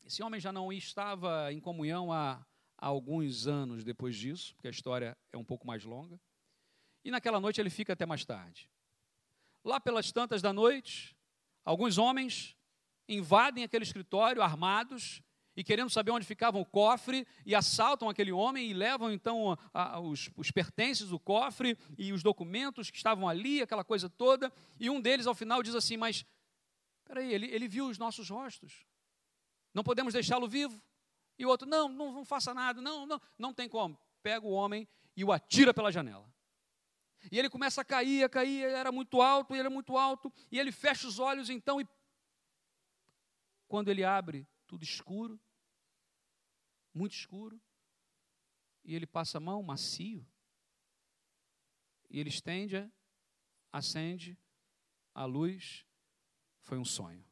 Esse 0.05 0.23
homem 0.23 0.41
já 0.41 0.53
não 0.53 0.73
estava 0.73 1.53
em 1.53 1.61
comunhão 1.61 2.13
há, 2.13 2.47
há 2.79 2.87
alguns 2.87 3.49
anos 3.49 3.83
depois 3.83 4.17
disso, 4.17 4.55
porque 4.55 4.69
a 4.69 4.71
história 4.71 5.19
é 5.33 5.37
um 5.37 5.45
pouco 5.45 5.67
mais 5.67 5.85
longa. 5.85 6.19
E 7.05 7.11
naquela 7.11 7.41
noite 7.41 7.61
ele 7.61 7.71
fica 7.71 7.93
até 7.93 8.07
mais 8.07 8.25
tarde. 8.25 8.71
Lá 9.65 9.81
pelas 9.81 10.13
tantas 10.13 10.41
da 10.41 10.53
noite, 10.53 11.17
alguns 11.65 11.99
homens 11.99 12.57
invadem 13.09 13.65
aquele 13.65 13.83
escritório 13.83 14.41
armados 14.41 15.23
e 15.59 15.65
querendo 15.65 15.91
saber 15.91 16.13
onde 16.13 16.25
ficava 16.25 16.57
o 16.57 16.65
cofre, 16.65 17.27
e 17.45 17.53
assaltam 17.53 18.09
aquele 18.09 18.31
homem 18.31 18.71
e 18.71 18.73
levam 18.73 19.11
então 19.11 19.59
a, 19.75 19.97
a, 19.97 20.01
os, 20.01 20.31
os 20.37 20.53
pertences 20.53 21.09
do 21.09 21.19
cofre 21.19 21.77
e 21.99 22.13
os 22.13 22.23
documentos 22.23 22.93
que 22.93 22.97
estavam 22.97 23.29
ali, 23.29 23.61
aquela 23.61 23.83
coisa 23.83 24.09
toda. 24.09 24.53
E 24.79 24.89
um 24.89 25.01
deles, 25.01 25.27
ao 25.27 25.35
final, 25.35 25.61
diz 25.61 25.75
assim: 25.75 25.97
Mas, 25.97 26.25
peraí, 27.05 27.35
ele, 27.35 27.47
ele 27.47 27.67
viu 27.67 27.89
os 27.89 27.99
nossos 27.99 28.31
rostos, 28.31 28.87
não 29.75 29.83
podemos 29.83 30.15
deixá-lo 30.15 30.47
vivo. 30.47 30.81
E 31.37 31.45
o 31.45 31.49
outro: 31.49 31.69
Não, 31.69 31.89
não, 31.89 32.13
não 32.13 32.25
faça 32.25 32.55
nada, 32.55 32.81
não, 32.81 33.05
não, 33.05 33.21
não 33.37 33.53
tem 33.53 33.69
como. 33.69 33.99
Pega 34.23 34.47
o 34.47 34.53
homem 34.53 34.87
e 35.17 35.25
o 35.25 35.33
atira 35.33 35.75
pela 35.75 35.91
janela. 35.91 36.33
E 37.33 37.37
ele 37.37 37.51
começa 37.51 37.81
a 37.81 37.85
cair, 37.85 38.23
a 38.23 38.29
cair, 38.29 38.63
ele 38.63 38.75
era 38.75 38.93
muito 38.93 39.21
alto, 39.21 39.53
ele 39.53 39.59
era 39.59 39.71
muito 39.71 39.99
alto, 39.99 40.33
e 40.53 40.59
ele 40.61 40.71
fecha 40.71 41.09
os 41.09 41.19
olhos 41.19 41.51
então, 41.51 41.81
e 41.81 41.89
quando 43.67 43.89
ele 43.89 44.05
abre, 44.05 44.47
tudo 44.69 44.85
escuro, 44.85 45.41
muito 46.95 47.13
escuro, 47.13 47.61
e 48.85 48.95
ele 48.95 49.07
passa 49.07 49.39
a 49.39 49.41
mão 49.41 49.63
macio, 49.63 50.27
e 52.11 52.19
ele 52.19 52.29
estende, 52.29 52.91
acende 53.73 54.39
a 55.15 55.25
luz, 55.25 55.85
foi 56.63 56.79
um 56.79 56.85
sonho. 56.85 57.25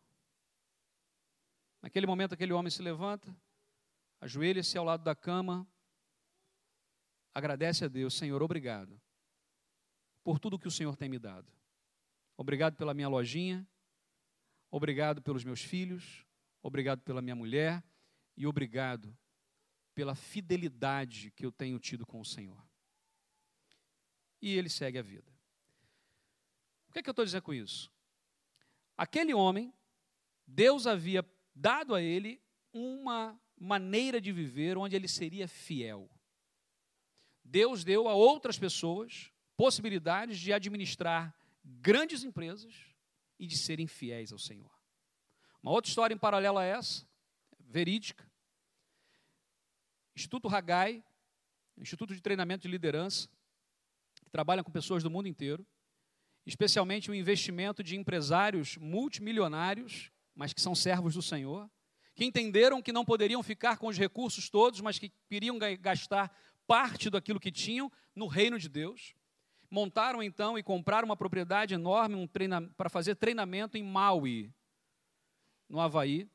Naquele 1.80 2.06
momento, 2.06 2.34
aquele 2.34 2.52
homem 2.52 2.70
se 2.70 2.82
levanta, 2.82 3.34
ajoelha-se 4.20 4.76
ao 4.76 4.84
lado 4.84 5.02
da 5.02 5.14
cama, 5.14 5.66
agradece 7.32 7.84
a 7.84 7.88
Deus, 7.88 8.14
Senhor, 8.14 8.42
obrigado 8.42 9.00
por 10.25 10.40
tudo 10.40 10.58
que 10.58 10.66
o 10.66 10.70
Senhor 10.72 10.96
tem 10.96 11.08
me 11.08 11.18
dado. 11.18 11.52
Obrigado 12.36 12.76
pela 12.76 12.92
minha 12.92 13.08
lojinha, 13.08 13.66
obrigado 14.70 15.22
pelos 15.22 15.44
meus 15.44 15.62
filhos, 15.62 16.26
obrigado 16.60 17.00
pela 17.02 17.22
minha 17.22 17.36
mulher 17.36 17.82
e 18.36 18.46
obrigado 18.46 19.16
pela 19.97 20.15
fidelidade 20.15 21.31
que 21.31 21.47
eu 21.47 21.50
tenho 21.50 21.79
tido 21.79 22.05
com 22.05 22.21
o 22.21 22.25
Senhor. 22.25 22.62
E 24.43 24.55
ele 24.55 24.69
segue 24.69 24.99
a 24.99 25.03
vida. 25.03 25.33
O 26.87 26.93
que, 26.93 26.99
é 26.99 27.03
que 27.03 27.09
eu 27.09 27.12
estou 27.12 27.25
dizendo 27.25 27.43
com 27.43 27.55
isso? 27.55 27.91
Aquele 28.95 29.33
homem, 29.33 29.73
Deus 30.47 30.87
havia 30.87 31.25
dado 31.55 31.95
a 31.95 32.03
ele 32.03 32.43
uma 32.75 33.41
maneira 33.59 34.21
de 34.21 34.31
viver 34.33 34.76
onde 34.76 34.95
ele 34.95 35.09
seria 35.09 35.49
fiel. 35.49 36.11
Deus 37.43 37.83
deu 37.83 38.07
a 38.07 38.12
outras 38.12 38.59
pessoas 38.59 39.33
possibilidades 39.57 40.38
de 40.38 40.53
administrar 40.53 41.35
grandes 41.65 42.23
empresas 42.23 42.75
e 43.38 43.47
de 43.47 43.57
serem 43.57 43.87
fiéis 43.87 44.31
ao 44.31 44.38
Senhor. 44.38 44.71
Uma 45.62 45.73
outra 45.73 45.88
história 45.88 46.15
em 46.15 46.19
paralelo 46.19 46.59
a 46.59 46.65
essa, 46.65 47.09
verídica, 47.59 48.31
Instituto 50.16 50.49
Hagai, 50.49 51.04
Instituto 51.76 52.14
de 52.14 52.23
Treinamento 52.23 52.62
de 52.62 52.68
Liderança, 52.68 53.28
que 54.25 54.30
trabalha 54.30 54.64
com 54.64 54.73
pessoas 54.73 55.02
do 55.02 55.11
mundo 55.11 55.28
inteiro, 55.28 55.64
especialmente 56.46 57.11
o 57.11 57.14
investimento 57.14 57.82
de 57.82 57.96
empresários 57.96 58.78
multimilionários, 58.78 60.11
mas 60.35 60.54
que 60.54 60.61
são 60.61 60.75
servos 60.75 61.14
do 61.14 61.23
Senhor, 61.23 61.70
que 62.14 62.25
entenderam 62.25 62.80
que 62.80 62.92
não 62.92 63.04
poderiam 63.04 63.42
ficar 63.42 63.76
com 63.76 63.88
os 63.88 63.99
recursos 63.99 64.49
todos, 64.49 64.80
mas 64.80 64.99
que 64.99 65.12
queriam 65.28 65.58
gastar 65.58 66.35
parte 66.66 67.11
daquilo 67.11 67.38
que 67.38 67.52
tinham 67.52 67.92
no 68.14 68.26
reino 68.26 68.58
de 68.58 68.70
Deus. 68.70 69.14
Montaram 69.70 70.23
então 70.23 70.56
e 70.56 70.62
compraram 70.62 71.04
uma 71.04 71.16
propriedade 71.16 71.75
enorme 71.75 72.14
um 72.14 72.26
para 72.75 72.88
fazer 72.88 73.16
treinamento 73.16 73.76
em 73.76 73.82
Maui, 73.82 74.50
no 75.68 75.78
Havaí. 75.78 76.26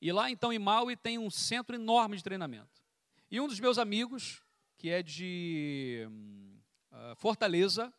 E 0.00 0.12
lá 0.12 0.30
então 0.30 0.52
em 0.52 0.58
Maui 0.58 0.96
tem 0.96 1.18
um 1.18 1.30
centro 1.30 1.74
enorme 1.74 2.16
de 2.16 2.22
treinamento. 2.22 2.82
E 3.30 3.40
um 3.40 3.48
dos 3.48 3.58
meus 3.58 3.78
amigos, 3.78 4.42
que 4.76 4.88
é 4.88 5.02
de 5.02 6.06
uh, 6.92 7.16
Fortaleza, 7.16 7.92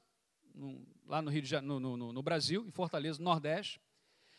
no, 0.56 0.88
lá 1.06 1.22
no 1.22 1.30
Rio 1.30 1.42
de 1.42 1.60
no, 1.62 1.80
no, 1.80 2.14
no 2.14 2.24
Brasil, 2.24 2.66
em 2.66 2.72
Fortaleza, 2.72 3.22
Nordeste, 3.22 3.82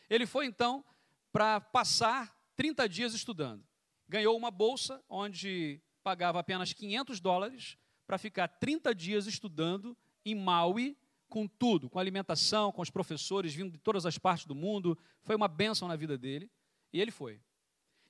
ele 0.09 0.25
foi 0.25 0.45
então 0.45 0.83
para 1.31 1.61
passar 1.61 2.35
30 2.55 2.89
dias 2.89 3.13
estudando. 3.13 3.63
Ganhou 4.07 4.35
uma 4.35 4.51
bolsa 4.51 5.01
onde 5.07 5.81
pagava 6.03 6.39
apenas 6.39 6.73
500 6.73 7.19
dólares 7.19 7.77
para 8.05 8.17
ficar 8.17 8.47
30 8.47 8.93
dias 8.93 9.27
estudando 9.27 9.95
em 10.25 10.35
Maui, 10.35 10.97
com 11.29 11.47
tudo, 11.47 11.89
com 11.89 11.97
alimentação, 11.97 12.73
com 12.73 12.81
os 12.81 12.89
professores 12.89 13.53
vindo 13.53 13.71
de 13.71 13.77
todas 13.77 14.05
as 14.05 14.17
partes 14.17 14.45
do 14.45 14.53
mundo. 14.53 14.97
Foi 15.21 15.35
uma 15.35 15.47
bênção 15.47 15.87
na 15.87 15.95
vida 15.95 16.17
dele. 16.17 16.51
E 16.91 16.99
ele 16.99 17.11
foi. 17.11 17.39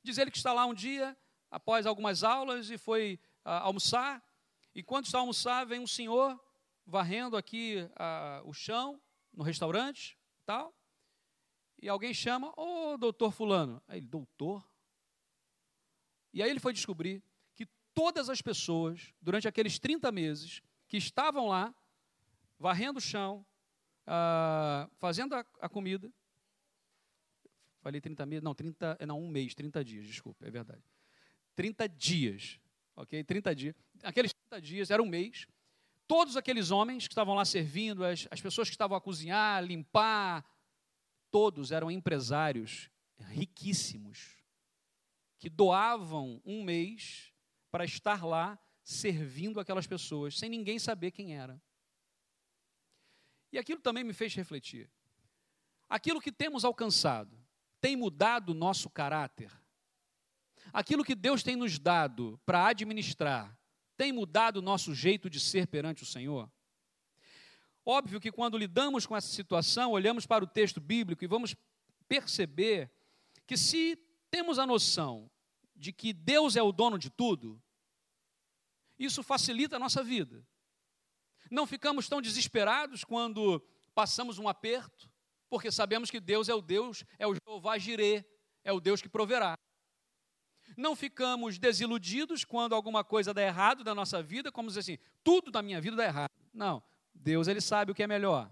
Diz 0.03 0.17
ele 0.17 0.31
que 0.31 0.37
está 0.37 0.53
lá 0.53 0.65
um 0.65 0.73
dia, 0.73 1.17
após 1.49 1.85
algumas 1.85 2.23
aulas, 2.23 2.69
e 2.69 2.77
foi 2.77 3.19
ah, 3.43 3.59
almoçar. 3.59 4.23
E 4.73 4.81
quando 4.81 5.05
está 5.05 5.17
a 5.17 5.21
almoçar, 5.21 5.65
vem 5.65 5.79
um 5.79 5.87
senhor 5.87 6.39
varrendo 6.85 7.37
aqui 7.37 7.87
ah, 7.95 8.41
o 8.45 8.53
chão 8.53 9.01
no 9.33 9.43
restaurante, 9.43 10.17
tal. 10.45 10.75
e 11.81 11.87
alguém 11.87 12.13
chama, 12.13 12.49
ô 12.57 12.93
oh, 12.93 12.97
doutor 12.97 13.31
Fulano. 13.31 13.81
Aí 13.87 13.99
ele, 13.99 14.07
doutor? 14.07 14.67
E 16.33 16.41
aí 16.41 16.49
ele 16.49 16.59
foi 16.59 16.73
descobrir 16.73 17.23
que 17.55 17.65
todas 17.93 18.29
as 18.29 18.41
pessoas, 18.41 19.13
durante 19.21 19.47
aqueles 19.47 19.79
30 19.79 20.11
meses, 20.11 20.61
que 20.87 20.97
estavam 20.97 21.47
lá, 21.47 21.73
varrendo 22.59 22.99
o 22.99 23.01
chão, 23.01 23.45
ah, 24.05 24.89
fazendo 24.97 25.35
a, 25.35 25.45
a, 25.59 25.69
comida. 25.69 26.11
Falei 27.81 27.99
30 27.99 28.25
meses, 28.27 28.43
não, 28.43 28.53
30, 28.53 28.97
não, 29.07 29.19
um 29.19 29.27
mês, 29.27 29.55
30 29.55 29.83
dias, 29.83 30.05
desculpa, 30.05 30.45
é 30.45 30.51
verdade. 30.51 30.83
30 31.55 31.89
dias, 31.89 32.59
ok? 32.95 33.23
30 33.23 33.55
dias. 33.55 33.75
Aqueles 34.03 34.31
30 34.33 34.61
dias, 34.61 34.91
era 34.91 35.01
um 35.01 35.07
mês. 35.07 35.47
Todos 36.07 36.37
aqueles 36.37 36.69
homens 36.69 37.07
que 37.07 37.13
estavam 37.13 37.33
lá 37.33 37.43
servindo, 37.43 38.05
as, 38.05 38.27
as 38.29 38.39
pessoas 38.39 38.69
que 38.69 38.75
estavam 38.75 38.95
a 38.95 39.01
cozinhar, 39.01 39.63
limpar, 39.63 40.45
todos 41.31 41.71
eram 41.71 41.89
empresários 41.89 42.89
riquíssimos, 43.17 44.37
que 45.39 45.49
doavam 45.49 46.39
um 46.45 46.63
mês 46.63 47.33
para 47.71 47.83
estar 47.83 48.23
lá 48.23 48.59
servindo 48.83 49.59
aquelas 49.59 49.87
pessoas, 49.87 50.37
sem 50.37 50.49
ninguém 50.49 50.77
saber 50.77 51.09
quem 51.09 51.35
era. 51.35 51.59
E 53.51 53.57
aquilo 53.57 53.81
também 53.81 54.03
me 54.03 54.13
fez 54.13 54.35
refletir. 54.35 54.89
Aquilo 55.89 56.21
que 56.21 56.31
temos 56.31 56.63
alcançado 56.63 57.40
tem 57.81 57.95
mudado 57.95 58.51
o 58.51 58.55
nosso 58.55 58.89
caráter? 58.89 59.51
Aquilo 60.71 61.03
que 61.03 61.15
Deus 61.15 61.43
tem 61.43 61.55
nos 61.55 61.77
dado 61.77 62.39
para 62.45 62.67
administrar 62.67 63.57
tem 63.97 64.11
mudado 64.11 64.57
o 64.57 64.61
nosso 64.61 64.95
jeito 64.95 65.29
de 65.29 65.39
ser 65.39 65.67
perante 65.67 66.03
o 66.03 66.05
Senhor? 66.05 66.49
Óbvio 67.85 68.19
que 68.19 68.31
quando 68.31 68.57
lidamos 68.57 69.05
com 69.05 69.15
essa 69.15 69.27
situação, 69.27 69.91
olhamos 69.91 70.25
para 70.25 70.43
o 70.43 70.47
texto 70.47 70.79
bíblico 70.79 71.23
e 71.23 71.27
vamos 71.27 71.55
perceber 72.07 72.91
que 73.45 73.57
se 73.57 73.97
temos 74.29 74.57
a 74.57 74.65
noção 74.65 75.29
de 75.75 75.91
que 75.91 76.13
Deus 76.13 76.55
é 76.55 76.61
o 76.61 76.71
dono 76.71 76.97
de 76.97 77.09
tudo, 77.09 77.61
isso 78.97 79.23
facilita 79.23 79.75
a 79.75 79.79
nossa 79.79 80.03
vida. 80.03 80.45
Não 81.49 81.67
ficamos 81.67 82.07
tão 82.07 82.21
desesperados 82.21 83.03
quando 83.03 83.59
passamos 83.93 84.39
um 84.39 84.47
aperto, 84.47 85.10
porque 85.51 85.69
sabemos 85.69 86.09
que 86.09 86.21
Deus 86.21 86.47
é 86.47 86.55
o 86.55 86.61
Deus, 86.61 87.03
é 87.19 87.27
o 87.27 87.35
Jeová 87.35 87.77
Jirê, 87.77 88.23
é 88.63 88.71
o 88.71 88.79
Deus 88.79 89.01
que 89.01 89.09
proverá. 89.09 89.59
Não 90.77 90.95
ficamos 90.95 91.59
desiludidos 91.59 92.45
quando 92.45 92.73
alguma 92.73 93.03
coisa 93.03 93.33
dá 93.33 93.41
errado 93.41 93.83
na 93.83 93.93
nossa 93.93 94.23
vida, 94.23 94.49
como 94.49 94.69
dizer 94.69 94.79
assim, 94.79 94.97
tudo 95.21 95.51
da 95.51 95.61
minha 95.61 95.81
vida 95.81 95.97
dá 95.97 96.05
errado. 96.05 96.31
Não, 96.53 96.81
Deus 97.13 97.49
ele 97.49 97.59
sabe 97.59 97.91
o 97.91 97.93
que 97.93 98.01
é 98.01 98.07
melhor. 98.07 98.49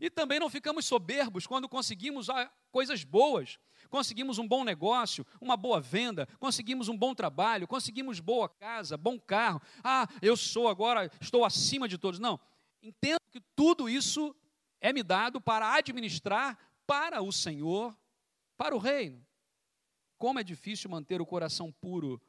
E 0.00 0.08
também 0.08 0.38
não 0.38 0.48
ficamos 0.48 0.86
soberbos 0.86 1.48
quando 1.48 1.68
conseguimos 1.68 2.30
ah, 2.30 2.48
coisas 2.70 3.02
boas, 3.02 3.58
conseguimos 3.88 4.38
um 4.38 4.46
bom 4.46 4.62
negócio, 4.62 5.26
uma 5.40 5.56
boa 5.56 5.80
venda, 5.80 6.28
conseguimos 6.38 6.88
um 6.88 6.96
bom 6.96 7.12
trabalho, 7.12 7.66
conseguimos 7.66 8.20
boa 8.20 8.48
casa, 8.48 8.96
bom 8.96 9.18
carro. 9.18 9.60
Ah, 9.82 10.06
eu 10.22 10.36
sou 10.36 10.68
agora, 10.68 11.10
estou 11.20 11.44
acima 11.44 11.88
de 11.88 11.98
todos. 11.98 12.20
Não. 12.20 12.38
Entendo 12.80 13.18
que 13.32 13.40
tudo 13.56 13.88
isso 13.88 14.32
é 14.80 14.92
me 14.92 15.02
dado 15.02 15.40
para 15.40 15.74
administrar 15.74 16.58
para 16.86 17.22
o 17.22 17.30
Senhor, 17.30 17.96
para 18.56 18.74
o 18.74 18.78
reino. 18.78 19.24
Como 20.18 20.38
é 20.38 20.42
difícil 20.42 20.90
manter 20.90 21.20
o 21.20 21.26
coração 21.26 21.70
puro 21.70 22.20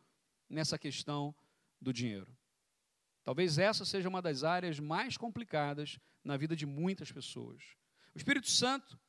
nessa 0.49 0.77
questão 0.77 1.33
do 1.79 1.91
dinheiro. 1.91 2.35
Talvez 3.23 3.57
essa 3.57 3.85
seja 3.85 4.09
uma 4.09 4.21
das 4.21 4.43
áreas 4.43 4.79
mais 4.79 5.17
complicadas 5.17 5.99
na 6.23 6.37
vida 6.37 6.55
de 6.55 6.65
muitas 6.65 7.11
pessoas. 7.11 7.63
O 8.13 8.17
Espírito 8.17 8.49
Santo, 8.49 8.99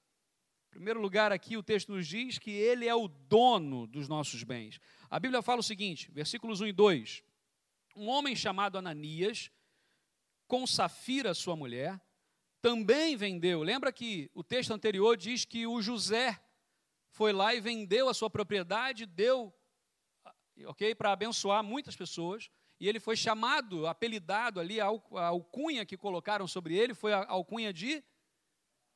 em 0.68 0.70
primeiro 0.70 1.00
lugar, 1.00 1.32
aqui 1.32 1.56
o 1.56 1.62
texto 1.62 1.92
nos 1.92 2.06
diz 2.06 2.38
que 2.38 2.50
ele 2.50 2.86
é 2.86 2.94
o 2.94 3.08
dono 3.08 3.86
dos 3.86 4.08
nossos 4.08 4.42
bens. 4.42 4.80
A 5.10 5.18
Bíblia 5.18 5.42
fala 5.42 5.60
o 5.60 5.64
seguinte, 5.64 6.10
versículos 6.10 6.60
1 6.60 6.68
e 6.68 6.72
2: 6.72 7.22
Um 7.96 8.08
homem 8.08 8.36
chamado 8.36 8.78
Ananias, 8.78 9.50
com 10.46 10.66
Safira, 10.66 11.34
sua 11.34 11.56
mulher, 11.56 12.00
também 12.62 13.16
vendeu. 13.16 13.62
Lembra 13.62 13.92
que 13.92 14.30
o 14.32 14.42
texto 14.42 14.70
anterior 14.70 15.16
diz 15.16 15.44
que 15.44 15.66
o 15.66 15.82
José 15.82 16.40
foi 17.10 17.32
lá 17.32 17.52
e 17.54 17.60
vendeu 17.60 18.08
a 18.08 18.14
sua 18.14 18.30
propriedade, 18.30 19.04
deu, 19.04 19.52
ok, 20.66 20.94
para 20.94 21.12
abençoar 21.12 21.62
muitas 21.62 21.96
pessoas 21.96 22.48
e 22.82 22.88
ele 22.88 22.98
foi 22.98 23.16
chamado, 23.16 23.86
apelidado 23.86 24.58
ali, 24.58 24.80
a 24.80 24.86
alcunha 25.26 25.86
que 25.86 25.96
colocaram 25.96 26.48
sobre 26.48 26.76
ele 26.76 26.94
foi 26.94 27.12
a 27.12 27.26
alcunha 27.28 27.72
de 27.72 28.02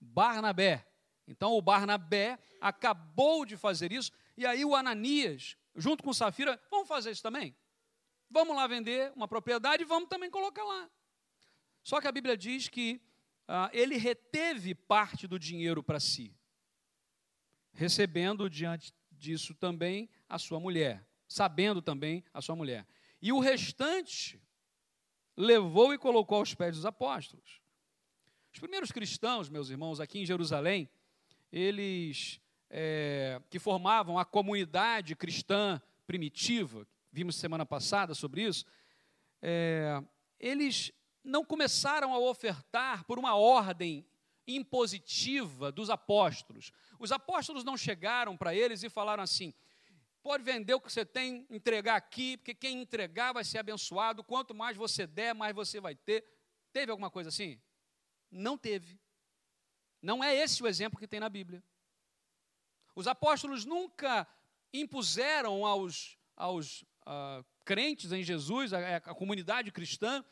Barnabé. 0.01 0.87
Então 1.27 1.53
o 1.53 1.63
Barnabé 1.63 2.39
acabou 2.61 3.45
de 3.45 3.57
fazer 3.57 3.93
isso, 3.93 4.11
e 4.37 4.47
aí 4.47 4.65
o 4.65 4.75
Ananias, 4.75 5.57
junto 5.75 6.03
com 6.03 6.13
Safira, 6.13 6.61
vamos 6.71 6.89
fazer 6.89 7.11
isso 7.11 7.23
também? 7.23 7.57
Vamos 8.29 8.57
lá 8.57 8.67
vender 8.67 9.13
uma 9.15 9.29
propriedade 9.29 9.83
e 9.83 9.87
vamos 9.87 10.09
também 10.09 10.31
colocar 10.31 10.65
lá. 10.65 10.91
Só 11.83 12.01
que 12.01 12.09
a 12.09 12.13
Bíblia 12.13 12.37
diz 12.37 12.69
que 12.69 13.01
ah, 13.49 13.71
ele 13.73 13.97
reteve 13.97 14.75
parte 14.75 15.27
do 15.27 15.39
dinheiro 15.39 15.83
para 15.83 16.01
si, 16.01 16.35
recebendo 17.73 18.51
diante 18.51 18.93
disso 19.11 19.55
também 19.55 20.09
a 20.29 20.39
sua 20.39 20.59
mulher, 20.59 21.07
sabendo 21.29 21.81
também 21.81 22.25
a 22.33 22.41
sua 22.41 22.57
mulher. 22.57 22.87
E 23.21 23.33
o 23.33 23.39
restante 23.39 24.41
levou 25.37 25.93
e 25.93 25.99
colocou 25.99 26.39
aos 26.39 26.55
pés 26.55 26.77
dos 26.77 26.87
apóstolos. 26.87 27.61
Os 28.53 28.59
primeiros 28.59 28.91
cristãos, 28.91 29.49
meus 29.49 29.69
irmãos, 29.69 30.01
aqui 30.01 30.19
em 30.19 30.27
Jerusalém, 30.27 30.89
eles 31.53 32.41
é, 32.71 33.41
que 33.51 33.59
formavam 33.59 34.19
a 34.19 34.25
comunidade 34.25 35.15
cristã 35.15 35.81
primitiva, 36.07 36.87
vimos 37.13 37.37
semana 37.37 37.67
passada 37.67 38.15
sobre 38.15 38.43
isso, 38.43 38.65
é, 39.43 40.03
eles 40.39 40.93
não 41.27 41.45
começaram 41.45 42.15
a 42.15 42.19
ofertar 42.19 43.05
por 43.05 43.19
uma 43.19 43.35
ordem 43.35 44.07
impositiva 44.47 45.73
dos 45.73 45.91
apóstolos. 45.91 46.71
Os 46.99 47.11
apóstolos 47.11 47.65
não 47.65 47.77
chegaram 47.77 48.37
para 48.37 48.55
eles 48.55 48.83
e 48.85 48.89
falaram 48.89 49.23
assim: 49.23 49.53
Pode 50.23 50.45
vender 50.45 50.75
o 50.75 50.81
que 50.81 50.93
você 50.93 51.05
tem, 51.05 51.47
entregar 51.51 51.97
aqui, 51.97 52.37
porque 52.37 52.55
quem 52.55 52.81
entregar 52.81 53.33
vai 53.33 53.45
ser 53.45 53.59
abençoado. 53.59 54.23
Quanto 54.23 54.55
mais 54.55 54.77
você 54.77 55.07
der, 55.07 55.35
mais 55.35 55.55
você 55.55 55.81
vai 55.81 55.97
ter. 55.97 56.25
Teve 56.73 56.91
alguma 56.91 57.11
coisa 57.11 57.29
assim? 57.29 57.61
Não 58.31 58.57
teve. 58.57 59.01
Não 60.01 60.23
é 60.23 60.35
esse 60.35 60.63
o 60.63 60.69
exemplo 60.69 60.99
que 60.99 61.09
tem 61.09 61.21
na 61.21 61.29
Bíblia. 61.29 61.63
Os 62.95 63.07
apóstolos 63.07 63.65
nunca 63.65 64.27
impuseram 64.73 65.67
aos, 65.67 66.17
aos 66.37 66.83
uh, 67.03 67.45
crentes 67.65 68.13
em 68.13 68.23
Jesus, 68.23 68.73
a, 68.73 68.97
a 68.97 69.15
comunidade 69.15 69.73
cristã, 69.73 70.25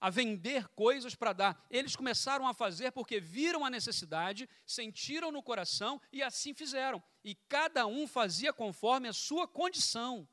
a 0.00 0.10
vender 0.10 0.68
coisas 0.68 1.14
para 1.14 1.32
dar. 1.32 1.66
Eles 1.70 1.96
começaram 1.96 2.46
a 2.46 2.54
fazer 2.54 2.92
porque 2.92 3.20
viram 3.20 3.64
a 3.64 3.70
necessidade, 3.70 4.48
sentiram 4.64 5.32
no 5.32 5.42
coração 5.42 6.00
e 6.12 6.22
assim 6.22 6.54
fizeram. 6.54 7.02
E 7.24 7.34
cada 7.48 7.86
um 7.86 8.06
fazia 8.06 8.52
conforme 8.52 9.08
a 9.08 9.12
sua 9.12 9.46
condição. 9.46 10.28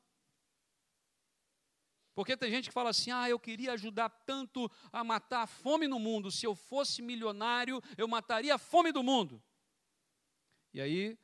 Porque 2.14 2.34
tem 2.34 2.50
gente 2.50 2.68
que 2.68 2.74
fala 2.74 2.90
assim: 2.90 3.10
ah, 3.10 3.28
eu 3.28 3.38
queria 3.38 3.72
ajudar 3.72 4.08
tanto 4.08 4.70
a 4.90 5.04
matar 5.04 5.42
a 5.42 5.46
fome 5.46 5.86
no 5.86 5.98
mundo. 5.98 6.30
Se 6.30 6.46
eu 6.46 6.54
fosse 6.54 7.02
milionário, 7.02 7.82
eu 7.98 8.08
mataria 8.08 8.54
a 8.54 8.58
fome 8.58 8.90
do 8.90 9.02
mundo. 9.02 9.42
E 10.72 10.80
aí, 10.80 11.18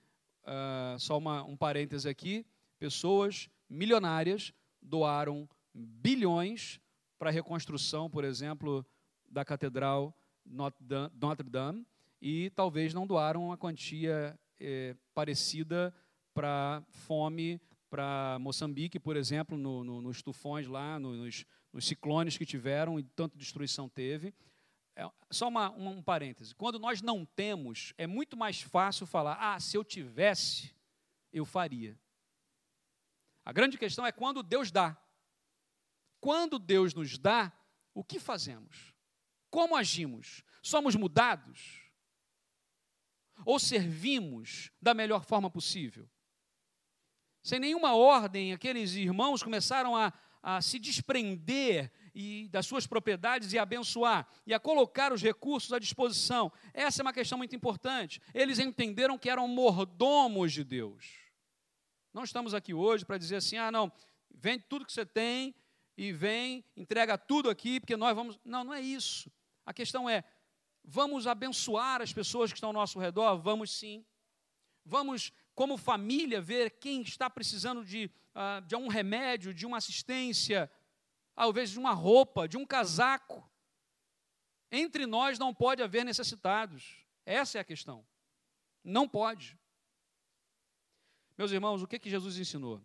uh, 0.44 0.98
só 0.98 1.16
uma, 1.16 1.42
um 1.44 1.56
parêntese 1.56 2.08
aqui: 2.08 2.44
pessoas 2.78 3.48
milionárias 3.70 4.52
doaram 4.82 5.48
bilhões 5.72 6.78
para 7.22 7.30
a 7.30 7.32
reconstrução, 7.32 8.10
por 8.10 8.24
exemplo, 8.24 8.84
da 9.30 9.44
Catedral 9.44 10.12
Notre 10.44 11.48
Dame, 11.48 11.86
e 12.20 12.50
talvez 12.50 12.92
não 12.92 13.06
doaram 13.06 13.44
uma 13.44 13.56
quantia 13.56 14.36
é, 14.58 14.96
parecida 15.14 15.94
para 16.34 16.82
fome, 16.90 17.60
para 17.88 18.38
Moçambique, 18.40 18.98
por 18.98 19.16
exemplo, 19.16 19.56
no, 19.56 19.84
no, 19.84 20.02
nos 20.02 20.20
tufões 20.20 20.66
lá, 20.66 20.98
nos, 20.98 21.46
nos, 21.72 21.86
ciclones 21.86 22.36
que 22.36 22.44
tiveram 22.44 22.98
e 22.98 23.04
tanta 23.04 23.38
destruição 23.38 23.88
teve. 23.88 24.34
É, 24.96 25.08
só 25.30 25.46
uma, 25.46 25.70
um, 25.70 25.98
um 25.98 26.02
parêntese. 26.02 26.56
Quando 26.56 26.80
nós 26.80 27.00
não 27.02 27.24
temos, 27.24 27.94
é 27.96 28.04
muito 28.04 28.36
mais 28.36 28.62
fácil 28.62 29.06
falar: 29.06 29.38
ah, 29.38 29.60
se 29.60 29.76
eu 29.76 29.84
tivesse, 29.84 30.74
eu 31.32 31.44
faria. 31.44 31.96
A 33.44 33.52
grande 33.52 33.78
questão 33.78 34.04
é 34.04 34.10
quando 34.10 34.42
Deus 34.42 34.72
dá. 34.72 35.00
Quando 36.22 36.56
Deus 36.56 36.94
nos 36.94 37.18
dá, 37.18 37.52
o 37.92 38.04
que 38.04 38.20
fazemos? 38.20 38.94
Como 39.50 39.74
agimos? 39.74 40.44
Somos 40.62 40.94
mudados? 40.94 41.82
Ou 43.44 43.58
servimos 43.58 44.70
da 44.80 44.94
melhor 44.94 45.24
forma 45.24 45.50
possível? 45.50 46.08
Sem 47.42 47.58
nenhuma 47.58 47.96
ordem, 47.96 48.52
aqueles 48.52 48.94
irmãos 48.94 49.42
começaram 49.42 49.96
a, 49.96 50.12
a 50.40 50.62
se 50.62 50.78
desprender 50.78 51.90
e 52.14 52.48
das 52.50 52.66
suas 52.66 52.86
propriedades 52.86 53.52
e 53.52 53.58
abençoar, 53.58 54.28
e 54.46 54.54
a 54.54 54.60
colocar 54.60 55.12
os 55.12 55.20
recursos 55.20 55.72
à 55.72 55.78
disposição. 55.80 56.52
Essa 56.72 57.02
é 57.02 57.04
uma 57.04 57.12
questão 57.12 57.36
muito 57.36 57.56
importante. 57.56 58.22
Eles 58.32 58.60
entenderam 58.60 59.18
que 59.18 59.28
eram 59.28 59.48
mordomos 59.48 60.52
de 60.52 60.62
Deus. 60.62 61.04
Não 62.14 62.22
estamos 62.22 62.54
aqui 62.54 62.72
hoje 62.72 63.04
para 63.04 63.18
dizer 63.18 63.36
assim: 63.36 63.56
ah, 63.56 63.72
não, 63.72 63.90
vende 64.30 64.66
tudo 64.68 64.86
que 64.86 64.92
você 64.92 65.04
tem 65.04 65.52
e 65.96 66.12
vem, 66.12 66.64
entrega 66.76 67.18
tudo 67.18 67.50
aqui, 67.50 67.80
porque 67.80 67.96
nós 67.96 68.14
vamos. 68.14 68.38
Não, 68.44 68.64
não 68.64 68.74
é 68.74 68.80
isso. 68.80 69.30
A 69.64 69.72
questão 69.72 70.08
é: 70.08 70.24
vamos 70.84 71.26
abençoar 71.26 72.00
as 72.00 72.12
pessoas 72.12 72.50
que 72.50 72.56
estão 72.56 72.70
ao 72.70 72.74
nosso 72.74 72.98
redor? 72.98 73.36
Vamos 73.36 73.70
sim. 73.70 74.04
Vamos, 74.84 75.32
como 75.54 75.76
família, 75.76 76.40
ver 76.40 76.70
quem 76.70 77.02
está 77.02 77.30
precisando 77.30 77.84
de, 77.84 78.10
uh, 78.34 78.60
de 78.66 78.74
um 78.74 78.88
remédio, 78.88 79.54
de 79.54 79.64
uma 79.64 79.76
assistência, 79.76 80.70
talvez 81.34 81.70
de 81.70 81.78
uma 81.78 81.92
roupa, 81.92 82.48
de 82.48 82.56
um 82.56 82.66
casaco. 82.66 83.48
Entre 84.70 85.06
nós 85.06 85.38
não 85.38 85.54
pode 85.54 85.82
haver 85.82 86.04
necessitados. 86.04 87.06
Essa 87.24 87.58
é 87.58 87.60
a 87.60 87.64
questão. 87.64 88.04
Não 88.82 89.08
pode. 89.08 89.56
Meus 91.36 91.52
irmãos, 91.52 91.82
o 91.82 91.86
que, 91.86 91.98
que 91.98 92.10
Jesus 92.10 92.38
ensinou? 92.38 92.82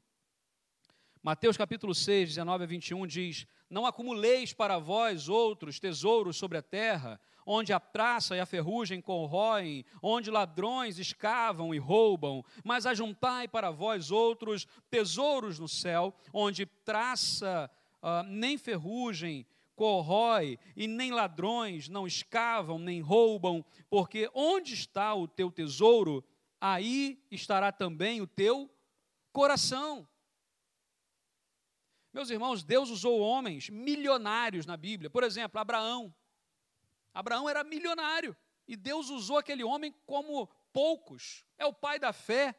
Mateus 1.28 1.58
capítulo 1.58 1.94
6, 1.94 2.30
19 2.30 2.64
a 2.64 2.68
21 2.68 3.06
diz: 3.06 3.46
Não 3.70 3.86
acumuleis 3.86 4.54
para 4.54 4.80
vós 4.80 5.28
outros 5.28 5.78
tesouros 5.78 6.38
sobre 6.38 6.58
a 6.58 6.62
terra, 6.62 7.20
onde 7.46 7.74
a 7.74 7.82
traça 7.82 8.38
e 8.38 8.40
a 8.40 8.46
ferrugem 8.46 9.02
corroem, 9.02 9.84
onde 10.02 10.32
ladrões 10.32 10.98
escavam 10.98 11.76
e 11.76 11.78
roubam, 11.78 12.46
mas 12.64 12.86
ajuntai 12.86 13.46
para 13.46 13.72
vós 13.72 14.10
outros 14.10 14.66
tesouros 14.90 15.60
no 15.60 15.68
céu, 15.68 16.16
onde 16.32 16.66
traça 16.66 17.70
uh, 18.02 18.24
nem 18.30 18.58
ferrugem 18.58 19.46
corrói, 19.76 20.58
e 20.78 20.88
nem 20.88 21.12
ladrões 21.12 21.90
não 21.90 22.08
escavam 22.08 22.80
nem 22.80 23.02
roubam, 23.02 23.66
porque 23.90 24.30
onde 24.34 24.74
está 24.74 25.14
o 25.14 25.28
teu 25.28 25.52
tesouro, 25.52 26.24
aí 26.62 27.22
estará 27.30 27.70
também 27.74 28.22
o 28.22 28.28
teu 28.28 28.72
coração. 29.34 30.08
Meus 32.18 32.32
irmãos, 32.32 32.64
Deus 32.64 32.90
usou 32.90 33.20
homens 33.20 33.70
milionários 33.70 34.66
na 34.66 34.76
Bíblia. 34.76 35.08
Por 35.08 35.24
exemplo, 35.24 35.62
Abraão. 35.62 36.12
Abraão 37.14 37.48
era 37.48 37.64
milionário 37.64 38.36
e 38.68 38.76
Deus 38.76 39.12
usou 39.12 39.38
aquele 39.38 39.64
homem 39.64 39.94
como 40.04 40.48
poucos. 40.74 41.46
É 41.60 41.66
o 41.68 41.72
pai 41.72 42.00
da 42.00 42.12
fé. 42.12 42.56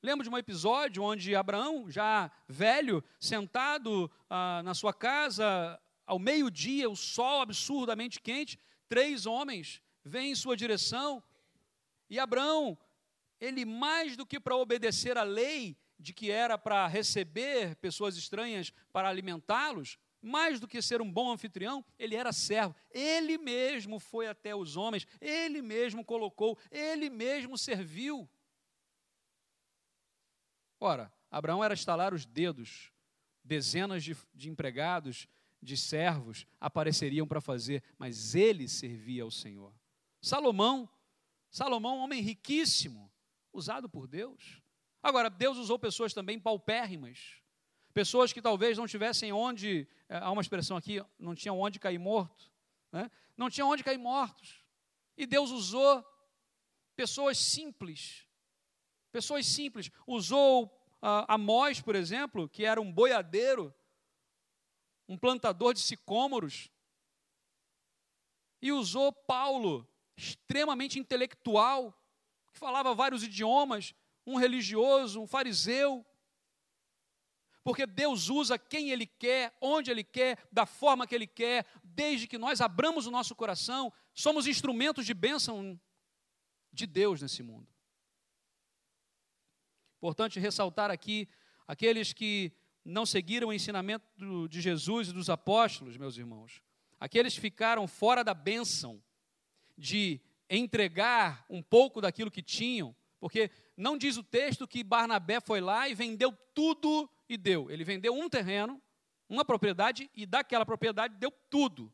Lembro 0.00 0.22
de 0.22 0.30
um 0.30 0.38
episódio 0.38 1.02
onde 1.02 1.34
Abraão, 1.34 1.90
já 1.90 2.30
velho, 2.46 3.02
sentado 3.18 4.08
ah, 4.30 4.62
na 4.62 4.72
sua 4.72 4.94
casa, 4.94 5.76
ao 6.06 6.20
meio-dia, 6.20 6.88
o 6.88 6.94
sol 6.94 7.40
absurdamente 7.40 8.20
quente, 8.20 8.56
três 8.88 9.26
homens 9.26 9.82
vêm 10.04 10.30
em 10.30 10.36
sua 10.36 10.56
direção 10.56 11.20
e 12.08 12.20
Abraão, 12.20 12.78
ele 13.40 13.64
mais 13.64 14.16
do 14.16 14.24
que 14.24 14.38
para 14.38 14.54
obedecer 14.54 15.18
à 15.18 15.24
lei 15.24 15.76
de 15.98 16.12
que 16.12 16.30
era 16.30 16.58
para 16.58 16.86
receber 16.86 17.76
pessoas 17.76 18.16
estranhas 18.16 18.72
para 18.92 19.08
alimentá-los, 19.08 19.98
mais 20.20 20.58
do 20.58 20.66
que 20.66 20.82
ser 20.82 21.00
um 21.00 21.10
bom 21.10 21.30
anfitrião, 21.30 21.84
ele 21.98 22.14
era 22.14 22.32
servo. 22.32 22.74
Ele 22.90 23.38
mesmo 23.38 23.98
foi 23.98 24.26
até 24.26 24.54
os 24.54 24.76
homens, 24.76 25.06
ele 25.20 25.62
mesmo 25.62 26.04
colocou, 26.04 26.58
ele 26.70 27.08
mesmo 27.08 27.56
serviu. 27.56 28.28
Ora, 30.80 31.12
Abraão 31.30 31.62
era 31.64 31.74
estalar 31.74 32.12
os 32.12 32.26
dedos, 32.26 32.92
dezenas 33.42 34.02
de, 34.02 34.16
de 34.34 34.50
empregados, 34.50 35.28
de 35.62 35.76
servos 35.76 36.46
apareceriam 36.60 37.26
para 37.26 37.40
fazer, 37.40 37.82
mas 37.98 38.34
ele 38.34 38.68
servia 38.68 39.22
ao 39.22 39.30
Senhor. 39.30 39.74
Salomão, 40.20 40.88
Salomão, 41.50 41.98
homem 41.98 42.20
riquíssimo, 42.20 43.10
usado 43.52 43.88
por 43.88 44.06
Deus. 44.06 44.60
Agora, 45.06 45.30
Deus 45.30 45.56
usou 45.56 45.78
pessoas 45.78 46.12
também 46.12 46.38
paupérrimas, 46.38 47.40
Pessoas 47.94 48.30
que 48.30 48.42
talvez 48.42 48.76
não 48.76 48.86
tivessem 48.86 49.32
onde, 49.32 49.88
é, 50.06 50.18
há 50.18 50.30
uma 50.30 50.42
expressão 50.42 50.76
aqui, 50.76 51.02
não 51.18 51.34
tinham 51.34 51.58
onde 51.58 51.78
cair 51.78 51.98
morto, 51.98 52.52
né? 52.92 53.10
não 53.34 53.48
tinham 53.48 53.70
onde 53.70 53.82
cair 53.82 53.96
mortos. 53.96 54.62
E 55.16 55.24
Deus 55.24 55.50
usou 55.50 56.04
pessoas 56.94 57.38
simples, 57.38 58.26
pessoas 59.10 59.46
simples. 59.46 59.90
Usou 60.06 60.66
uh, 60.66 61.24
Amós, 61.26 61.80
por 61.80 61.94
exemplo, 61.94 62.50
que 62.50 62.66
era 62.66 62.82
um 62.82 62.92
boiadeiro, 62.92 63.74
um 65.08 65.16
plantador 65.16 65.72
de 65.72 65.80
sicômoros. 65.80 66.68
E 68.60 68.72
usou 68.72 69.10
Paulo, 69.10 69.88
extremamente 70.18 70.98
intelectual, 70.98 71.98
que 72.52 72.58
falava 72.58 72.94
vários 72.94 73.22
idiomas, 73.22 73.94
um 74.26 74.36
religioso, 74.36 75.20
um 75.22 75.26
fariseu, 75.26 76.04
porque 77.62 77.86
Deus 77.86 78.28
usa 78.28 78.58
quem 78.58 78.90
Ele 78.90 79.06
quer, 79.06 79.56
onde 79.60 79.90
Ele 79.90 80.04
quer, 80.04 80.38
da 80.52 80.66
forma 80.66 81.06
que 81.06 81.14
Ele 81.14 81.26
quer, 81.26 81.66
desde 81.82 82.26
que 82.26 82.38
nós 82.38 82.60
abramos 82.60 83.06
o 83.06 83.10
nosso 83.10 83.34
coração, 83.34 83.92
somos 84.14 84.46
instrumentos 84.46 85.04
de 85.04 85.12
bênção 85.12 85.80
de 86.72 86.86
Deus 86.86 87.22
nesse 87.22 87.42
mundo. 87.42 87.66
Importante 89.96 90.38
ressaltar 90.38 90.90
aqui 90.90 91.28
aqueles 91.66 92.12
que 92.12 92.52
não 92.84 93.04
seguiram 93.04 93.48
o 93.48 93.52
ensinamento 93.52 94.06
de 94.48 94.60
Jesus 94.60 95.08
e 95.08 95.12
dos 95.12 95.28
apóstolos, 95.28 95.96
meus 95.96 96.16
irmãos, 96.16 96.62
aqueles 97.00 97.34
que 97.34 97.40
ficaram 97.40 97.88
fora 97.88 98.22
da 98.22 98.32
bênção 98.32 99.02
de 99.76 100.20
entregar 100.48 101.44
um 101.50 101.60
pouco 101.60 102.00
daquilo 102.00 102.30
que 102.30 102.42
tinham, 102.42 102.94
porque 103.18 103.50
não 103.76 103.98
diz 103.98 104.16
o 104.16 104.22
texto 104.22 104.66
que 104.66 104.82
Barnabé 104.82 105.40
foi 105.40 105.60
lá 105.60 105.88
e 105.88 105.94
vendeu 105.94 106.32
tudo 106.54 107.10
e 107.28 107.36
deu. 107.36 107.70
Ele 107.70 107.84
vendeu 107.84 108.14
um 108.14 108.28
terreno, 108.28 108.80
uma 109.28 109.44
propriedade, 109.44 110.10
e 110.14 110.24
daquela 110.24 110.64
propriedade 110.64 111.16
deu 111.16 111.30
tudo. 111.50 111.92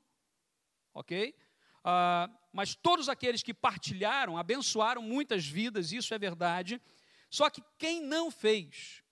Ok? 0.94 1.34
Ah, 1.82 2.30
mas 2.52 2.74
todos 2.74 3.08
aqueles 3.08 3.42
que 3.42 3.52
partilharam, 3.52 4.36
abençoaram 4.36 5.02
muitas 5.02 5.46
vidas, 5.46 5.90
isso 5.90 6.14
é 6.14 6.18
verdade. 6.18 6.80
Só 7.28 7.50
que 7.50 7.62
quem 7.78 8.00
não 8.00 8.30
fez, 8.30 9.02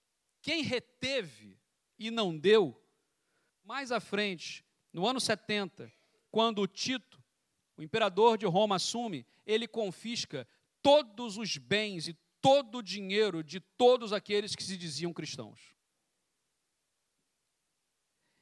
quem 0.41 0.63
reteve 0.63 1.59
e 1.99 2.11
não 2.11 2.37
deu, 2.37 2.81
mais 3.65 3.91
à 3.91 3.99
frente, 3.99 4.65
no 4.93 5.07
ano 5.07 5.21
70, 5.21 5.93
quando 6.31 6.67
Tito, 6.67 7.21
o 7.77 7.83
imperador 7.83 8.39
de 8.39 8.47
Roma, 8.47 8.77
assume, 8.77 9.27
ele 9.47 9.67
confisca 9.67 10.47
todos 10.83 11.37
os 11.37 11.57
bens 11.57 12.09
e 12.09 12.17
todo 12.41 12.79
o 12.79 12.83
dinheiro 12.83 13.43
de 13.43 13.61
todos 13.61 14.13
aqueles 14.13 14.55
que 14.55 14.63
se 14.63 14.77
diziam 14.77 15.13
cristãos. 15.13 15.75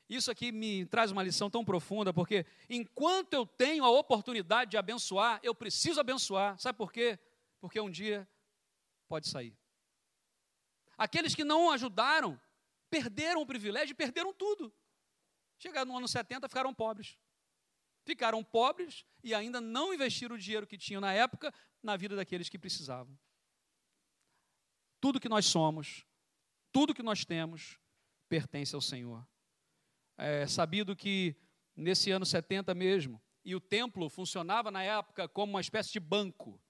Isso 0.09 0.31
aqui 0.31 0.51
me 0.51 0.87
traz 0.87 1.11
uma 1.11 1.23
lição 1.23 1.51
tão 1.51 1.63
profunda, 1.63 2.15
porque 2.15 2.47
enquanto 2.69 3.35
eu 3.35 3.47
tenho 3.47 3.85
a 3.85 3.91
oportunidade 3.91 4.71
de 4.71 4.79
abençoar, 4.79 5.39
eu 5.43 5.55
preciso 5.55 6.01
abençoar. 6.01 6.59
Sabe 6.59 6.79
por 6.79 6.91
quê? 6.91 7.19
Porque 7.61 7.79
um 7.79 7.91
dia 7.91 8.27
pode 9.07 9.29
sair. 9.29 9.55
Aqueles 10.97 11.35
que 11.35 11.45
não 11.45 11.71
ajudaram, 11.71 12.41
perderam 12.89 13.43
o 13.43 13.47
privilégio 13.47 13.93
e 13.93 13.95
perderam 13.95 14.33
tudo. 14.33 14.75
Chegaram 15.59 15.93
no 15.93 15.99
ano 15.99 16.09
70, 16.09 16.49
ficaram 16.49 16.73
pobres. 16.73 17.19
Ficaram 18.07 18.43
pobres 18.43 19.05
e 19.23 19.35
ainda 19.35 19.61
não 19.61 19.93
investiram 19.93 20.37
o 20.37 20.39
dinheiro 20.39 20.67
que 20.67 20.79
tinham 20.79 21.01
na 21.01 21.13
época 21.13 21.53
na 21.83 21.97
vida 21.97 22.17
daqueles 22.17 22.49
que 22.49 22.59
precisavam. 22.59 23.17
Tudo 25.01 25.21
que 25.21 25.29
nós 25.29 25.47
somos, 25.47 26.05
tudo 26.73 26.95
que 26.95 27.03
nós 27.03 27.25
temos, 27.25 27.79
pertence 28.29 28.75
ao 28.75 28.81
Senhor 28.81 29.27
é, 30.19 30.47
sabido 30.47 30.97
que 30.97 31.37
nesse 31.77 32.11
ano 32.11 32.27
70 32.27 32.75
mesmo, 32.75 33.23
e 33.45 33.55
o 33.55 33.61
templo 33.61 34.11
funcionava 34.11 34.71
na 34.71 34.83
época 34.83 35.29
como 35.29 35.53
uma 35.53 35.61
espécie 35.61 35.93
de 35.93 36.01
banco, 36.01 36.61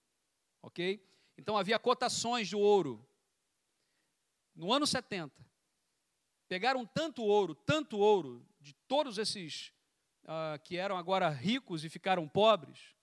ok? 0.62 1.02
Então 1.36 1.56
havia 1.56 1.78
cotações 1.78 2.46
de 2.46 2.54
ouro. 2.54 3.04
No 4.54 4.72
ano 4.72 4.86
70, 4.86 5.34
pegaram 6.46 6.84
tanto 6.84 7.24
ouro, 7.24 7.54
tanto 7.54 7.98
ouro, 7.98 8.46
de 8.60 8.74
todos 8.86 9.18
esses 9.18 9.72
uh, 10.24 10.58
que 10.62 10.76
eram 10.76 10.96
agora 10.96 11.28
ricos 11.30 11.84
e 11.84 11.88
ficaram 11.88 12.28
pobres, 12.28 12.94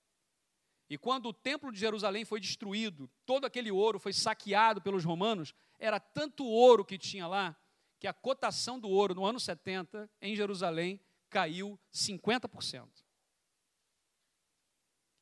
e 0.90 0.98
quando 0.98 1.28
o 1.28 1.34
templo 1.34 1.72
de 1.72 1.80
Jerusalém 1.80 2.24
foi 2.26 2.40
destruído, 2.40 3.10
todo 3.26 3.46
aquele 3.46 3.72
ouro 3.72 4.00
foi 4.00 4.14
saqueado 4.14 4.82
pelos 4.82 5.04
romanos, 5.04 5.54
era 5.80 6.00
tanto 6.00 6.46
ouro 6.46 6.86
que 6.86 6.98
tinha 6.98 7.28
lá, 7.28 7.56
que 8.00 8.08
a 8.08 8.14
cotação 8.14 8.80
do 8.80 8.88
ouro 8.90 9.16
no 9.16 9.26
ano 9.26 9.40
70 9.40 10.10
em 10.22 10.36
Jerusalém 10.36 11.00
caiu 11.30 11.80
50%. 11.92 12.88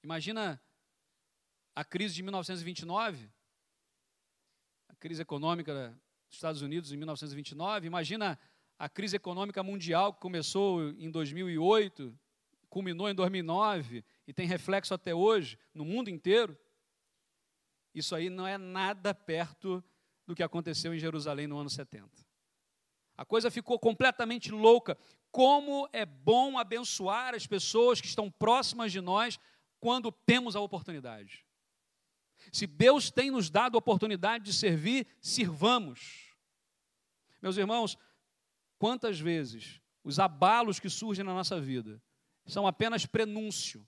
Imagina 0.04 0.62
a 1.74 1.86
crise 1.86 2.14
de 2.14 2.24
1929, 2.24 3.32
a 4.90 4.96
crise 4.96 5.22
econômica 5.22 5.98
dos 6.28 6.36
Estados 6.36 6.62
Unidos 6.62 6.92
em 6.92 6.98
1929, 6.98 7.88
imagina 7.88 8.38
a 8.78 8.90
crise 8.90 9.16
econômica 9.16 9.64
mundial 9.64 10.14
que 10.14 10.20
começou 10.20 10.90
em 10.90 11.10
2008, 11.10 12.20
culminou 12.74 13.08
em 13.08 13.14
2009 13.14 14.04
e 14.26 14.34
tem 14.34 14.48
reflexo 14.48 14.96
até 14.96 15.14
hoje 15.14 15.60
no 15.76 15.86
mundo 15.86 16.10
inteiro, 16.10 16.58
isso 17.94 18.16
aí 18.16 18.32
não 18.32 18.48
é 18.48 18.58
nada 18.58 19.14
perto 19.14 19.84
do 20.26 20.34
que 20.34 20.42
aconteceu 20.42 20.92
em 20.92 20.98
Jerusalém 20.98 21.46
no 21.46 21.56
ano 21.60 21.70
70. 21.70 22.10
A 23.16 23.24
coisa 23.24 23.52
ficou 23.52 23.78
completamente 23.78 24.52
louca. 24.52 24.98
Como 25.32 25.88
é 25.94 26.04
bom 26.04 26.58
abençoar 26.58 27.36
as 27.36 27.46
pessoas 27.46 28.02
que 28.02 28.08
estão 28.08 28.32
próximas 28.32 28.92
de 28.92 29.02
nós 29.02 29.40
quando 29.80 30.12
temos 30.12 30.56
a 30.56 30.60
oportunidade. 30.60 31.46
Se 32.52 32.66
Deus 32.66 33.12
tem 33.12 33.30
nos 33.30 33.52
dado 33.52 33.76
a 33.76 33.78
oportunidade 33.78 34.46
de 34.46 34.54
servir, 34.54 35.06
sirvamos. 35.22 36.34
Meus 37.40 37.56
irmãos, 37.56 38.00
quantas 38.80 39.20
vezes 39.20 39.80
os 40.04 40.18
abalos 40.18 40.80
que 40.80 40.90
surgem 40.90 41.24
na 41.24 41.36
nossa 41.36 41.62
vida 41.62 42.02
são 42.46 42.68
apenas 42.68 43.06
prenúncio 43.06 43.88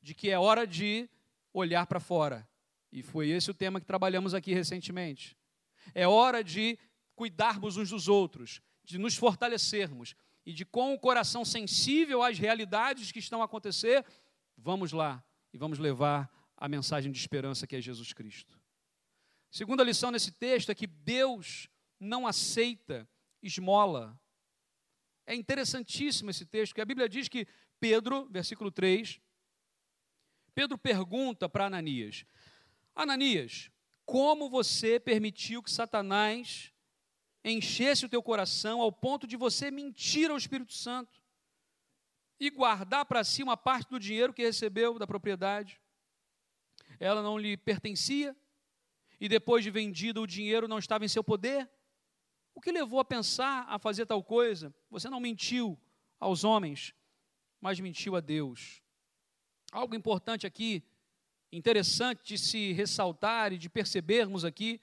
de 0.00 0.14
que 0.14 0.30
é 0.30 0.38
hora 0.38 0.66
de 0.66 1.08
olhar 1.52 1.86
para 1.86 2.00
fora. 2.00 2.48
E 2.90 3.02
foi 3.02 3.28
esse 3.28 3.50
o 3.50 3.54
tema 3.54 3.80
que 3.80 3.86
trabalhamos 3.86 4.34
aqui 4.34 4.54
recentemente. 4.54 5.36
É 5.94 6.06
hora 6.06 6.42
de 6.42 6.78
cuidarmos 7.14 7.76
uns 7.76 7.90
dos 7.90 8.08
outros, 8.08 8.60
de 8.84 8.96
nos 8.98 9.16
fortalecermos 9.16 10.14
e 10.46 10.52
de, 10.52 10.64
com 10.64 10.94
o 10.94 10.98
coração 10.98 11.44
sensível 11.44 12.22
às 12.22 12.38
realidades 12.38 13.12
que 13.12 13.18
estão 13.18 13.42
a 13.42 13.44
acontecer, 13.44 14.04
vamos 14.56 14.92
lá 14.92 15.22
e 15.52 15.58
vamos 15.58 15.78
levar 15.78 16.30
a 16.56 16.68
mensagem 16.68 17.12
de 17.12 17.18
esperança 17.18 17.66
que 17.66 17.76
é 17.76 17.80
Jesus 17.80 18.12
Cristo. 18.12 18.58
Segunda 19.50 19.82
lição 19.82 20.10
nesse 20.10 20.30
texto 20.32 20.70
é 20.70 20.74
que 20.74 20.86
Deus 20.86 21.68
não 21.98 22.26
aceita 22.26 23.08
esmola. 23.42 24.18
É 25.26 25.34
interessantíssimo 25.34 26.30
esse 26.30 26.46
texto, 26.46 26.74
que 26.74 26.80
a 26.80 26.86
Bíblia 26.86 27.08
diz 27.08 27.28
que 27.28 27.46
Pedro, 27.80 28.28
versículo 28.30 28.70
3, 28.70 29.20
Pedro 30.54 30.76
pergunta 30.78 31.48
para 31.48 31.66
Ananias: 31.66 32.24
Ananias, 32.94 33.70
como 34.04 34.48
você 34.48 34.98
permitiu 34.98 35.62
que 35.62 35.70
Satanás 35.70 36.72
enchesse 37.44 38.06
o 38.06 38.08
teu 38.08 38.22
coração 38.22 38.80
ao 38.80 38.90
ponto 38.92 39.26
de 39.26 39.36
você 39.36 39.70
mentir 39.70 40.30
ao 40.30 40.36
Espírito 40.36 40.72
Santo 40.72 41.22
e 42.40 42.50
guardar 42.50 43.04
para 43.06 43.24
si 43.24 43.42
uma 43.42 43.56
parte 43.56 43.90
do 43.90 44.00
dinheiro 44.00 44.32
que 44.32 44.42
recebeu 44.42 44.98
da 44.98 45.06
propriedade? 45.06 45.80
ela 47.00 47.22
não 47.22 47.38
lhe 47.38 47.56
pertencia, 47.56 48.36
e 49.20 49.28
depois 49.28 49.64
de 49.64 49.70
vendido 49.70 50.22
o 50.22 50.26
dinheiro 50.26 50.68
não 50.68 50.78
estava 50.78 51.04
em 51.04 51.08
seu 51.08 51.22
poder? 51.22 51.68
O 52.54 52.60
que 52.60 52.72
levou 52.72 53.00
a 53.00 53.04
pensar 53.04 53.64
a 53.68 53.78
fazer 53.78 54.06
tal 54.06 54.22
coisa? 54.22 54.74
Você 54.90 55.08
não 55.08 55.20
mentiu 55.20 55.78
aos 56.18 56.44
homens, 56.44 56.94
mas 57.60 57.80
mentiu 57.80 58.16
a 58.16 58.20
Deus. 58.20 58.82
Algo 59.72 59.94
importante 59.94 60.46
aqui, 60.46 60.82
interessante 61.52 62.22
de 62.24 62.38
se 62.38 62.72
ressaltar 62.72 63.52
e 63.52 63.58
de 63.58 63.68
percebermos 63.68 64.44
aqui, 64.44 64.80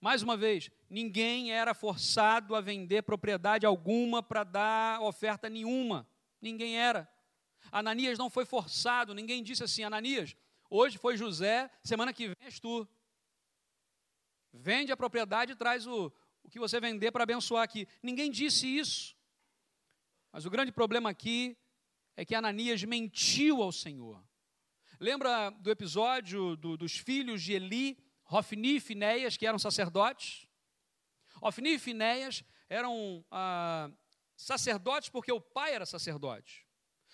mais 0.00 0.22
uma 0.22 0.36
vez, 0.36 0.70
ninguém 0.88 1.52
era 1.52 1.74
forçado 1.74 2.54
a 2.54 2.60
vender 2.60 3.02
propriedade 3.02 3.66
alguma 3.66 4.22
para 4.22 4.44
dar 4.44 5.00
oferta 5.02 5.48
nenhuma. 5.48 6.08
Ninguém 6.40 6.78
era. 6.78 7.10
Ananias 7.72 8.18
não 8.18 8.30
foi 8.30 8.44
forçado, 8.44 9.12
ninguém 9.12 9.42
disse 9.42 9.64
assim: 9.64 9.82
Ananias, 9.82 10.36
Hoje 10.70 10.98
foi 10.98 11.16
José, 11.16 11.70
semana 11.82 12.12
que 12.12 12.26
vem 12.28 12.36
és 12.42 12.60
tu. 12.60 12.86
Vende 14.52 14.92
a 14.92 14.96
propriedade 14.96 15.52
e 15.52 15.56
traz 15.56 15.86
o, 15.86 16.12
o 16.42 16.48
que 16.48 16.58
você 16.58 16.78
vender 16.78 17.10
para 17.10 17.22
abençoar 17.22 17.62
aqui. 17.62 17.88
Ninguém 18.02 18.30
disse 18.30 18.66
isso. 18.66 19.16
Mas 20.30 20.44
o 20.44 20.50
grande 20.50 20.70
problema 20.70 21.08
aqui 21.08 21.56
é 22.18 22.24
que 22.24 22.34
Ananias 22.34 22.82
mentiu 22.82 23.62
ao 23.62 23.70
Senhor. 23.70 24.20
Lembra 24.98 25.50
do 25.50 25.70
episódio 25.70 26.56
do, 26.56 26.76
dos 26.76 26.96
filhos 26.96 27.40
de 27.40 27.52
Eli, 27.52 27.96
Rofni 28.24 28.74
e 28.74 28.80
Finéias, 28.80 29.36
que 29.36 29.46
eram 29.46 29.56
sacerdotes? 29.56 30.44
Rofni 31.36 31.74
e 31.74 31.78
Finéias 31.78 32.42
eram 32.68 33.24
ah, 33.30 33.88
sacerdotes 34.36 35.08
porque 35.08 35.30
o 35.30 35.40
pai 35.40 35.72
era 35.72 35.86
sacerdote 35.86 36.66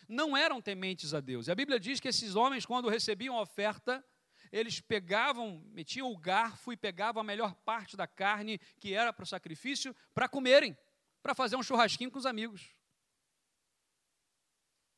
não 0.07 0.37
eram 0.37 0.61
tementes 0.61 1.15
a 1.15 1.21
Deus. 1.21 1.47
E 1.47 1.51
a 1.51 1.55
Bíblia 1.55 1.81
diz 1.81 1.99
que 1.99 2.09
esses 2.09 2.37
homens, 2.37 2.67
quando 2.67 2.91
recebiam 2.91 3.39
a 3.39 3.41
oferta, 3.41 4.05
eles 4.53 4.79
pegavam, 4.79 5.65
metiam 5.69 6.11
o 6.11 6.19
garfo 6.19 6.75
e 6.75 6.77
pegavam 6.77 7.23
a 7.23 7.25
melhor 7.25 7.55
parte 7.55 7.97
da 7.97 8.07
carne 8.07 8.59
que 8.79 8.93
era 8.93 9.15
para 9.15 9.23
o 9.23 9.27
sacrifício 9.27 9.97
para 10.13 10.29
comerem, 10.29 10.77
para 11.23 11.35
fazer 11.35 11.57
um 11.57 11.63
churrasquinho 11.63 12.11
com 12.11 12.19
os 12.19 12.27
amigos. 12.27 12.71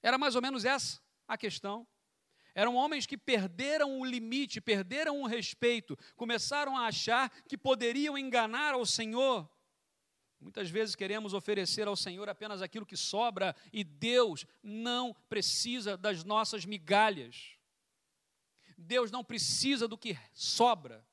Era 0.07 0.19
mais 0.19 0.37
ou 0.37 0.42
menos 0.42 0.64
essa 0.64 1.01
a 1.27 1.37
questão. 1.37 1.87
Eram 2.55 2.75
homens 2.75 3.07
que 3.07 3.19
perderam 3.19 4.01
o 4.01 4.05
limite, 4.05 4.61
perderam 4.61 5.21
o 5.21 5.27
respeito, 5.27 5.99
começaram 6.14 6.77
a 6.77 6.87
achar 6.87 7.31
que 7.49 7.59
poderiam 7.59 8.16
enganar 8.16 8.73
ao 8.75 8.87
Senhor 8.87 9.51
Muitas 10.40 10.69
vezes 10.69 10.95
queremos 10.95 11.33
oferecer 11.33 11.88
ao 11.88 11.97
Senhor 11.97 12.29
apenas 12.29 12.61
aquilo 12.61 12.87
que 12.87 12.97
sobra 12.97 13.57
e 13.73 13.83
Deus 13.83 14.47
não 14.62 15.14
precisa 15.29 15.97
das 15.97 16.25
nossas 16.25 16.64
migalhas. 16.64 17.57
Deus 18.77 19.11
não 19.11 19.25
precisa 19.25 19.88
do 19.88 19.97
que 19.97 20.19
sobra. 20.33 21.07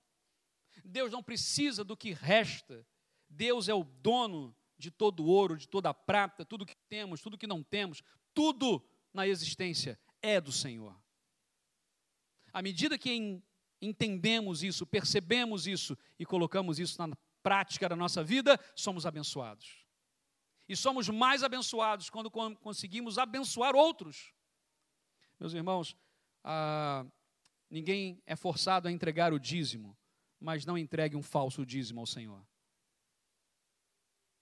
Deus 0.84 1.12
não 1.12 1.24
precisa 1.24 1.84
do 1.84 1.96
que 1.96 2.12
resta. 2.12 2.86
Deus 3.30 3.70
é 3.70 3.74
o 3.74 3.84
dono 3.84 4.56
de 4.78 4.92
todo 4.92 5.26
ouro, 5.26 5.58
de 5.58 5.68
toda 5.68 5.94
prata, 5.94 6.46
tudo 6.46 6.66
que 6.66 6.76
temos, 6.90 7.22
tudo 7.22 7.38
que 7.38 7.48
não 7.48 7.64
temos, 7.64 8.04
tudo 8.34 8.84
na 9.13 9.28
existência 9.28 10.00
é 10.22 10.39
do 10.41 10.52
Senhor. 10.52 10.98
À 12.52 12.62
medida 12.62 12.98
que 12.98 13.41
entendemos 13.82 14.63
isso, 14.63 14.86
percebemos 14.86 15.67
isso 15.67 15.98
e 16.17 16.26
colocamos 16.26 16.80
isso 16.80 17.00
na 17.06 17.15
prática 17.41 17.89
da 17.89 17.96
nossa 17.96 18.24
vida, 18.24 18.60
somos 18.76 19.06
abençoados. 19.06 19.86
E 20.67 20.76
somos 20.76 21.10
mais 21.10 21.43
abençoados 21.43 22.10
quando 22.10 22.32
conseguimos 22.32 23.17
abençoar 23.17 23.76
outros. 23.76 24.34
Meus 25.39 25.54
irmãos, 25.54 25.96
ah, 26.43 27.06
ninguém 27.69 28.22
é 28.26 28.36
forçado 28.36 28.88
a 28.88 28.91
entregar 28.91 29.34
o 29.34 29.39
dízimo, 29.39 29.98
mas 30.39 30.65
não 30.65 30.78
entregue 30.78 31.17
um 31.17 31.22
falso 31.22 31.65
dízimo 31.65 32.00
ao 32.00 32.06
Senhor. 32.06 32.46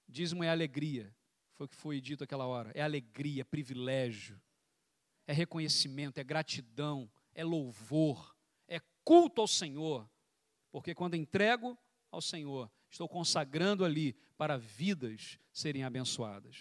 Dízimo 0.07 0.43
é 0.43 0.49
alegria, 0.49 1.15
foi 1.61 1.65
o 1.65 1.69
que 1.69 1.75
foi 1.75 2.01
dito 2.01 2.23
aquela 2.23 2.47
hora. 2.47 2.71
É 2.73 2.81
alegria, 2.81 3.45
privilégio, 3.45 4.41
é 5.27 5.33
reconhecimento, 5.33 6.17
é 6.17 6.23
gratidão, 6.23 7.09
é 7.35 7.43
louvor, 7.43 8.35
é 8.67 8.79
culto 9.03 9.41
ao 9.41 9.47
Senhor. 9.47 10.09
Porque 10.71 10.95
quando 10.95 11.15
entrego 11.15 11.77
ao 12.09 12.21
Senhor, 12.21 12.71
estou 12.89 13.07
consagrando 13.07 13.85
ali 13.85 14.13
para 14.37 14.57
vidas 14.57 15.37
serem 15.53 15.83
abençoadas, 15.83 16.57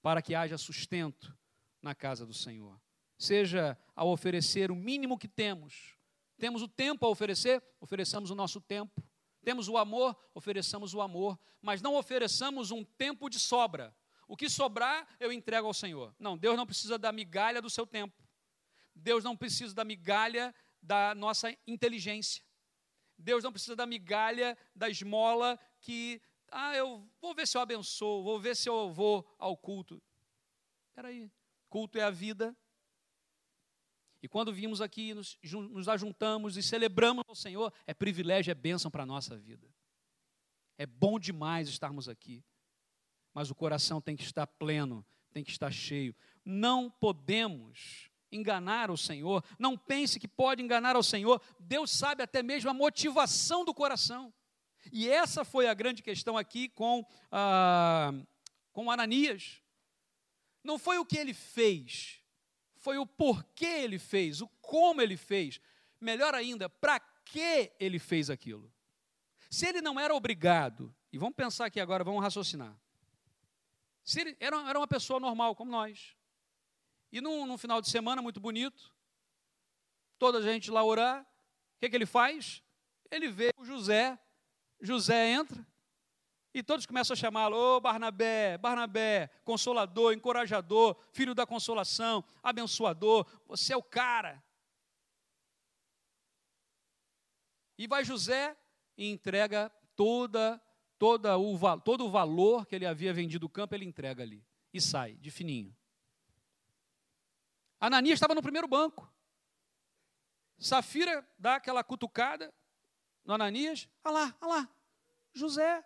para 0.00 0.20
que 0.20 0.34
haja 0.34 0.58
sustento 0.58 1.36
na 1.80 1.94
casa 1.94 2.26
do 2.26 2.34
Senhor. 2.34 2.80
Seja 3.16 3.78
ao 3.94 4.08
oferecer 4.08 4.72
o 4.72 4.76
mínimo 4.76 5.18
que 5.18 5.28
temos. 5.28 5.96
Temos 6.36 6.62
o 6.62 6.68
tempo 6.68 7.06
a 7.06 7.08
oferecer, 7.08 7.62
ofereçamos 7.80 8.30
o 8.30 8.34
nosso 8.34 8.60
tempo. 8.60 9.00
Temos 9.44 9.68
o 9.68 9.76
amor, 9.76 10.16
ofereçamos 10.34 10.94
o 10.94 11.00
amor, 11.00 11.38
mas 11.60 11.80
não 11.80 11.94
ofereçamos 11.94 12.72
um 12.72 12.82
tempo 12.84 13.28
de 13.28 13.38
sobra. 13.38 13.94
O 14.26 14.36
que 14.36 14.48
sobrar, 14.48 15.06
eu 15.20 15.32
entrego 15.32 15.66
ao 15.66 15.74
Senhor. 15.74 16.14
Não, 16.18 16.36
Deus 16.36 16.56
não 16.56 16.66
precisa 16.66 16.98
da 16.98 17.12
migalha 17.12 17.60
do 17.60 17.68
seu 17.68 17.86
tempo. 17.86 18.14
Deus 18.94 19.24
não 19.24 19.36
precisa 19.36 19.74
da 19.74 19.84
migalha 19.84 20.54
da 20.80 21.14
nossa 21.14 21.56
inteligência. 21.66 22.44
Deus 23.16 23.44
não 23.44 23.52
precisa 23.52 23.76
da 23.76 23.86
migalha, 23.86 24.56
da 24.74 24.88
esmola 24.88 25.58
que, 25.80 26.20
ah, 26.50 26.76
eu 26.76 27.08
vou 27.20 27.34
ver 27.34 27.46
se 27.46 27.56
eu 27.56 27.60
abençoo, 27.60 28.22
vou 28.22 28.40
ver 28.40 28.56
se 28.56 28.68
eu 28.68 28.92
vou 28.92 29.26
ao 29.38 29.56
culto. 29.56 30.02
Espera 30.88 31.08
aí, 31.08 31.30
culto 31.68 31.98
é 31.98 32.02
a 32.02 32.10
vida. 32.10 32.56
E 34.22 34.28
quando 34.28 34.52
vimos 34.52 34.80
aqui, 34.80 35.14
nos, 35.14 35.38
nos 35.42 35.88
ajuntamos 35.88 36.56
e 36.56 36.62
celebramos 36.62 37.24
o 37.28 37.34
Senhor, 37.34 37.72
é 37.86 37.94
privilégio, 37.94 38.50
é 38.50 38.54
bênção 38.54 38.90
para 38.90 39.02
a 39.02 39.06
nossa 39.06 39.36
vida. 39.36 39.68
É 40.78 40.86
bom 40.86 41.18
demais 41.18 41.68
estarmos 41.68 42.08
aqui. 42.08 42.42
Mas 43.34 43.50
o 43.50 43.54
coração 43.54 44.00
tem 44.00 44.16
que 44.16 44.22
estar 44.22 44.46
pleno, 44.46 45.04
tem 45.32 45.42
que 45.42 45.50
estar 45.50 45.70
cheio. 45.70 46.14
Não 46.44 46.90
podemos 46.90 48.10
enganar 48.30 48.90
o 48.90 48.96
Senhor, 48.96 49.44
não 49.58 49.76
pense 49.76 50.18
que 50.18 50.26
pode 50.26 50.62
enganar 50.62 50.96
ao 50.96 51.02
Senhor, 51.02 51.40
Deus 51.58 51.90
sabe 51.90 52.22
até 52.22 52.42
mesmo 52.42 52.70
a 52.70 52.74
motivação 52.74 53.64
do 53.64 53.74
coração. 53.74 54.32
E 54.90 55.08
essa 55.08 55.44
foi 55.44 55.68
a 55.68 55.74
grande 55.74 56.02
questão 56.02 56.36
aqui 56.36 56.68
com, 56.70 57.06
ah, 57.30 58.12
com 58.72 58.90
Ananias. 58.90 59.60
Não 60.64 60.78
foi 60.78 60.98
o 60.98 61.04
que 61.04 61.18
ele 61.18 61.34
fez, 61.34 62.20
foi 62.76 62.98
o 62.98 63.06
porquê 63.06 63.66
ele 63.66 63.98
fez, 63.98 64.40
o 64.40 64.48
como 64.60 65.00
ele 65.00 65.16
fez. 65.16 65.60
Melhor 66.00 66.34
ainda, 66.34 66.68
para 66.68 66.98
que 66.98 67.70
ele 67.78 67.98
fez 67.98 68.30
aquilo. 68.30 68.72
Se 69.50 69.66
ele 69.66 69.80
não 69.80 70.00
era 70.00 70.14
obrigado, 70.14 70.94
e 71.12 71.18
vamos 71.18 71.36
pensar 71.36 71.66
aqui 71.66 71.78
agora, 71.78 72.02
vamos 72.02 72.22
raciocinar. 72.22 72.76
Se 74.04 74.20
ele 74.20 74.36
era, 74.40 74.56
era 74.68 74.78
uma 74.78 74.88
pessoa 74.88 75.20
normal, 75.20 75.54
como 75.54 75.70
nós. 75.70 76.16
E 77.10 77.20
num, 77.20 77.46
num 77.46 77.58
final 77.58 77.80
de 77.80 77.90
semana 77.90 78.22
muito 78.22 78.40
bonito, 78.40 78.94
toda 80.18 80.38
a 80.38 80.42
gente 80.42 80.70
lá 80.70 80.82
orar, 80.82 81.22
o 81.22 81.80
que, 81.80 81.90
que 81.90 81.96
ele 81.96 82.06
faz? 82.06 82.62
Ele 83.10 83.28
vê 83.28 83.52
o 83.56 83.64
José, 83.64 84.18
José 84.80 85.30
entra, 85.30 85.66
e 86.54 86.62
todos 86.62 86.84
começam 86.84 87.14
a 87.14 87.16
chamá-lo, 87.16 87.56
ô 87.56 87.76
oh, 87.76 87.80
Barnabé, 87.80 88.58
Barnabé, 88.58 89.28
consolador, 89.42 90.12
encorajador, 90.12 90.96
filho 91.10 91.34
da 91.34 91.46
consolação, 91.46 92.22
abençoador, 92.42 93.26
você 93.46 93.72
é 93.72 93.76
o 93.76 93.82
cara. 93.82 94.42
E 97.78 97.86
vai 97.86 98.04
José 98.04 98.56
e 98.98 99.10
entrega 99.10 99.70
toda, 99.96 100.62
toda 101.02 101.36
o, 101.36 101.80
todo 101.80 102.06
o 102.06 102.10
valor 102.12 102.64
que 102.64 102.76
ele 102.76 102.86
havia 102.86 103.12
vendido 103.12 103.46
o 103.46 103.48
campo, 103.48 103.74
ele 103.74 103.84
entrega 103.84 104.22
ali. 104.22 104.46
E 104.72 104.80
sai, 104.80 105.14
de 105.14 105.32
fininho. 105.32 105.76
Ananias 107.80 108.14
estava 108.14 108.36
no 108.36 108.40
primeiro 108.40 108.68
banco. 108.68 109.12
Safira 110.60 111.28
dá 111.36 111.56
aquela 111.56 111.82
cutucada 111.82 112.54
no 113.24 113.34
Ananias. 113.34 113.88
Olha 114.04 114.14
lá, 114.14 114.38
olha 114.42 114.54
lá. 114.54 114.76
José, 115.34 115.84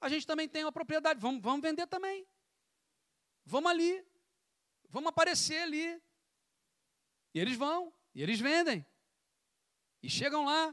a 0.00 0.08
gente 0.08 0.24
também 0.24 0.48
tem 0.48 0.64
uma 0.64 0.70
propriedade, 0.70 1.18
vamos, 1.18 1.42
vamos 1.42 1.62
vender 1.62 1.88
também. 1.88 2.24
Vamos 3.44 3.68
ali. 3.68 4.06
Vamos 4.90 5.08
aparecer 5.08 5.60
ali. 5.60 6.00
E 7.34 7.40
eles 7.40 7.56
vão, 7.56 7.92
e 8.14 8.22
eles 8.22 8.38
vendem. 8.38 8.86
E 10.00 10.08
chegam 10.08 10.44
lá, 10.44 10.72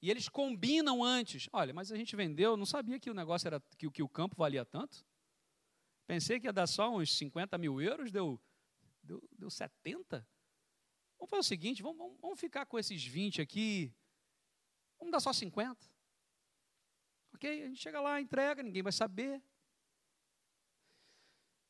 e 0.00 0.10
eles 0.10 0.28
combinam 0.28 1.02
antes. 1.02 1.48
Olha, 1.52 1.74
mas 1.74 1.90
a 1.90 1.96
gente 1.96 2.14
vendeu, 2.14 2.56
não 2.56 2.66
sabia 2.66 3.00
que 3.00 3.10
o 3.10 3.14
negócio 3.14 3.48
era 3.48 3.60
que, 3.76 3.90
que 3.90 4.02
o 4.02 4.08
campo 4.08 4.36
valia 4.36 4.64
tanto. 4.64 5.04
Pensei 6.06 6.40
que 6.40 6.46
ia 6.46 6.52
dar 6.52 6.66
só 6.66 6.90
uns 6.94 7.16
50 7.16 7.58
mil 7.58 7.80
euros, 7.80 8.10
deu, 8.10 8.40
deu, 9.02 9.22
deu 9.36 9.50
70. 9.50 10.26
Vamos 11.18 11.30
fazer 11.30 11.40
o 11.40 11.44
seguinte: 11.44 11.82
vamos, 11.82 11.98
vamos, 11.98 12.18
vamos 12.20 12.40
ficar 12.40 12.64
com 12.64 12.78
esses 12.78 13.04
20 13.04 13.42
aqui. 13.42 13.92
Vamos 14.98 15.12
dar 15.12 15.20
só 15.20 15.32
50. 15.32 15.86
Ok? 17.34 17.62
A 17.62 17.66
gente 17.66 17.80
chega 17.80 18.00
lá, 18.00 18.20
entrega, 18.20 18.62
ninguém 18.62 18.82
vai 18.82 18.92
saber. 18.92 19.42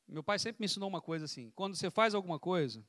Meu 0.07 0.23
pai 0.23 0.39
sempre 0.39 0.61
me 0.61 0.67
ensinou 0.67 0.89
uma 0.89 1.03
coisa 1.03 1.25
assim: 1.25 1.51
quando 1.51 1.75
você 1.75 1.91
faz 1.91 2.15
alguma 2.15 2.39
coisa, 2.39 2.87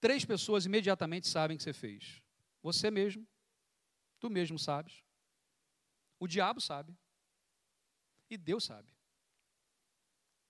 três 0.00 0.24
pessoas 0.24 0.66
imediatamente 0.66 1.26
sabem 1.26 1.56
que 1.56 1.62
você 1.62 1.72
fez. 1.72 2.22
Você 2.62 2.90
mesmo, 2.90 3.26
Tu 4.24 4.30
mesmo 4.30 4.58
sabes. 4.58 5.04
O 6.18 6.26
diabo 6.26 6.58
sabe. 6.58 6.96
E 8.30 8.38
Deus 8.38 8.64
sabe. 8.64 8.88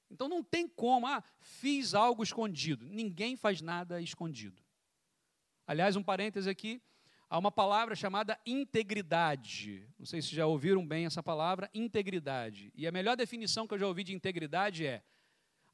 Então 0.09 0.29
não 0.29 0.45
tem 0.45 0.69
como, 0.69 1.09
ah, 1.09 1.25
fiz 1.41 1.93
algo 1.93 2.23
escondido. 2.23 2.87
Ninguém 2.87 3.35
faz 3.35 3.61
nada 3.61 4.01
escondido. 4.01 4.63
Aliás, 5.67 5.97
um 5.97 6.05
parêntese 6.05 6.49
aqui, 6.49 6.81
há 7.29 7.37
uma 7.37 7.51
palavra 7.51 7.97
chamada 7.97 8.39
integridade. 8.47 9.93
Não 9.99 10.07
sei 10.07 10.23
se 10.23 10.37
já 10.37 10.47
ouviram 10.47 10.87
bem 10.87 11.07
essa 11.07 11.21
palavra, 11.21 11.69
integridade. 11.75 12.71
E 12.77 12.87
a 12.87 12.93
melhor 12.93 13.17
definição 13.17 13.67
que 13.67 13.75
eu 13.75 13.79
já 13.81 13.89
ouvi 13.89 14.05
de 14.05 14.15
integridade 14.15 14.87
é 14.87 15.03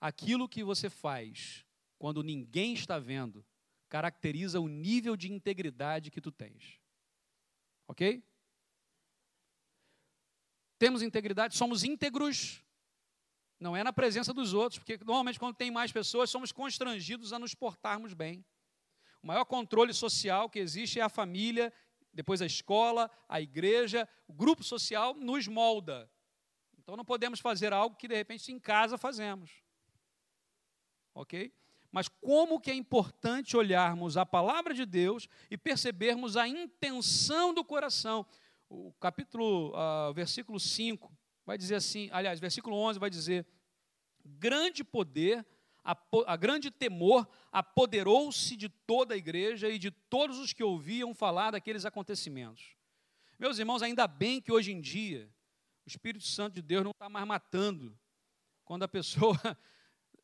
aquilo 0.01 0.49
que 0.49 0.65
você 0.65 0.89
faz 0.89 1.67
quando 1.99 2.23
ninguém 2.23 2.73
está 2.73 2.99
vendo 2.99 3.45
caracteriza 3.91 4.59
o 4.59 4.69
nível 4.69 5.19
de 5.19 5.31
integridade 5.31 6.11
que 6.11 6.23
tu 6.23 6.33
tens. 6.33 6.80
Ok? 7.91 8.23
Temos 10.79 11.03
integridade, 11.03 11.57
somos 11.57 11.83
íntegros, 11.83 12.63
não 13.59 13.77
é 13.77 13.83
na 13.83 13.93
presença 13.93 14.33
dos 14.33 14.55
outros, 14.55 14.79
porque 14.79 14.97
normalmente 14.99 15.41
quando 15.41 15.57
tem 15.57 15.73
mais 15.73 15.91
pessoas, 15.91 16.31
somos 16.31 16.53
constrangidos 16.53 17.33
a 17.33 17.39
nos 17.41 17.53
portarmos 17.53 18.15
bem. 18.15 18.45
O 19.21 19.27
maior 19.27 19.45
controle 19.45 19.93
social 19.93 20.49
que 20.49 20.61
existe 20.61 21.01
é 21.01 21.03
a 21.03 21.09
família, 21.09 21.73
depois 22.15 22.41
a 22.41 22.47
escola, 22.47 23.11
a 23.29 23.41
igreja, 23.41 24.09
o 24.29 24.33
grupo 24.33 24.63
social 24.63 25.13
nos 25.13 25.49
molda. 25.49 26.09
Então 26.79 26.97
não 26.97 27.05
podemos 27.05 27.41
fazer 27.41 27.73
algo 27.73 27.97
que 27.97 28.07
de 28.07 28.15
repente 28.15 28.53
em 28.53 28.61
casa 28.61 28.97
fazemos. 28.97 29.51
Ok? 31.13 31.53
Mas 31.93 32.09
como 32.09 32.61
que 32.61 32.71
é 32.71 32.75
importante 32.75 33.57
olharmos 33.57 34.17
a 34.17 34.25
palavra 34.25 34.73
de 34.73 34.87
Deus 34.87 35.29
e 35.51 35.59
percebermos 35.59 36.37
a 36.37 36.47
intenção 36.47 37.53
do 37.53 37.65
coração. 37.65 38.25
O 38.69 38.93
capítulo, 39.01 39.73
uh, 39.75 40.13
versículo 40.15 40.61
5, 40.61 41.13
vai 41.45 41.59
dizer 41.59 41.75
assim, 41.75 42.09
aliás, 42.13 42.39
versículo 42.39 42.77
11 42.77 42.99
vai 42.99 43.11
dizer, 43.11 43.45
grande 44.25 44.85
poder, 44.85 45.45
a, 45.83 45.97
a 46.27 46.37
grande 46.37 46.71
temor 46.71 47.29
apoderou-se 47.51 48.55
de 48.57 48.69
toda 48.69 49.15
a 49.15 49.17
igreja 49.17 49.69
e 49.69 49.79
de 49.79 49.91
todos 49.91 50.39
os 50.39 50.53
que 50.53 50.63
ouviam 50.63 51.13
falar 51.13 51.51
daqueles 51.51 51.85
acontecimentos. 51.85 52.77
Meus 53.39 53.59
irmãos, 53.59 53.83
ainda 53.83 54.07
bem 54.07 54.41
que 54.41 54.53
hoje 54.53 54.71
em 54.71 54.81
dia 54.81 55.29
o 55.85 55.89
Espírito 55.89 56.25
Santo 56.25 56.55
de 56.55 56.63
Deus 56.63 56.85
não 56.85 56.93
está 56.93 57.09
mais 57.09 57.27
matando. 57.27 57.99
Quando 58.65 58.85
a 58.85 58.89
pessoa 58.89 59.37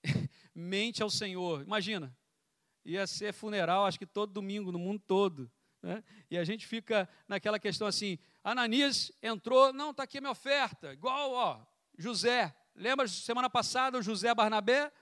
mente 0.54 1.02
ao 1.02 1.10
Senhor. 1.10 1.62
Imagina, 1.62 2.16
ia 2.84 3.06
ser 3.06 3.32
funeral, 3.32 3.84
acho 3.84 3.98
que 3.98 4.06
todo 4.06 4.32
domingo, 4.32 4.72
no 4.72 4.78
mundo 4.78 5.02
todo. 5.06 5.50
Né? 5.82 6.02
E 6.30 6.38
a 6.38 6.44
gente 6.44 6.66
fica 6.66 7.08
naquela 7.28 7.58
questão 7.58 7.86
assim: 7.86 8.18
Ananias 8.42 9.12
entrou, 9.22 9.72
não, 9.72 9.90
está 9.90 10.04
aqui 10.04 10.18
a 10.18 10.20
minha 10.20 10.30
oferta, 10.30 10.92
igual, 10.92 11.32
ó, 11.32 11.66
José. 11.98 12.54
Lembra 12.74 13.08
semana 13.08 13.48
passada 13.48 13.98
o 13.98 14.02
José 14.02 14.34
Barnabé? 14.34 14.92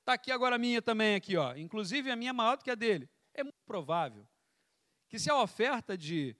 Está 0.00 0.12
aqui 0.12 0.30
agora 0.30 0.56
a 0.56 0.58
minha 0.58 0.80
também, 0.80 1.16
aqui, 1.16 1.36
ó. 1.36 1.54
Inclusive 1.56 2.10
a 2.10 2.16
minha 2.16 2.30
é 2.30 2.32
maior 2.32 2.56
do 2.56 2.62
que 2.62 2.70
a 2.70 2.74
dele. 2.74 3.08
É 3.32 3.42
muito 3.42 3.58
provável 3.66 4.26
que 5.08 5.18
se 5.18 5.30
a 5.30 5.40
oferta 5.40 5.96
de, 5.96 6.36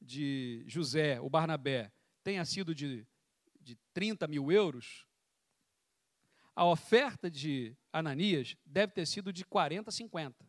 de 0.00 0.64
José, 0.66 1.20
o 1.20 1.28
Barnabé, 1.28 1.92
tenha 2.22 2.44
sido 2.44 2.74
de, 2.74 3.06
de 3.60 3.76
30 3.92 4.26
mil 4.26 4.50
euros, 4.50 5.06
a 6.56 6.64
oferta 6.64 7.30
de 7.30 7.76
Ananias 7.92 8.56
deve 8.64 8.94
ter 8.94 9.06
sido 9.06 9.30
de 9.30 9.44
40 9.44 9.90
a 9.90 9.92
50. 9.92 10.46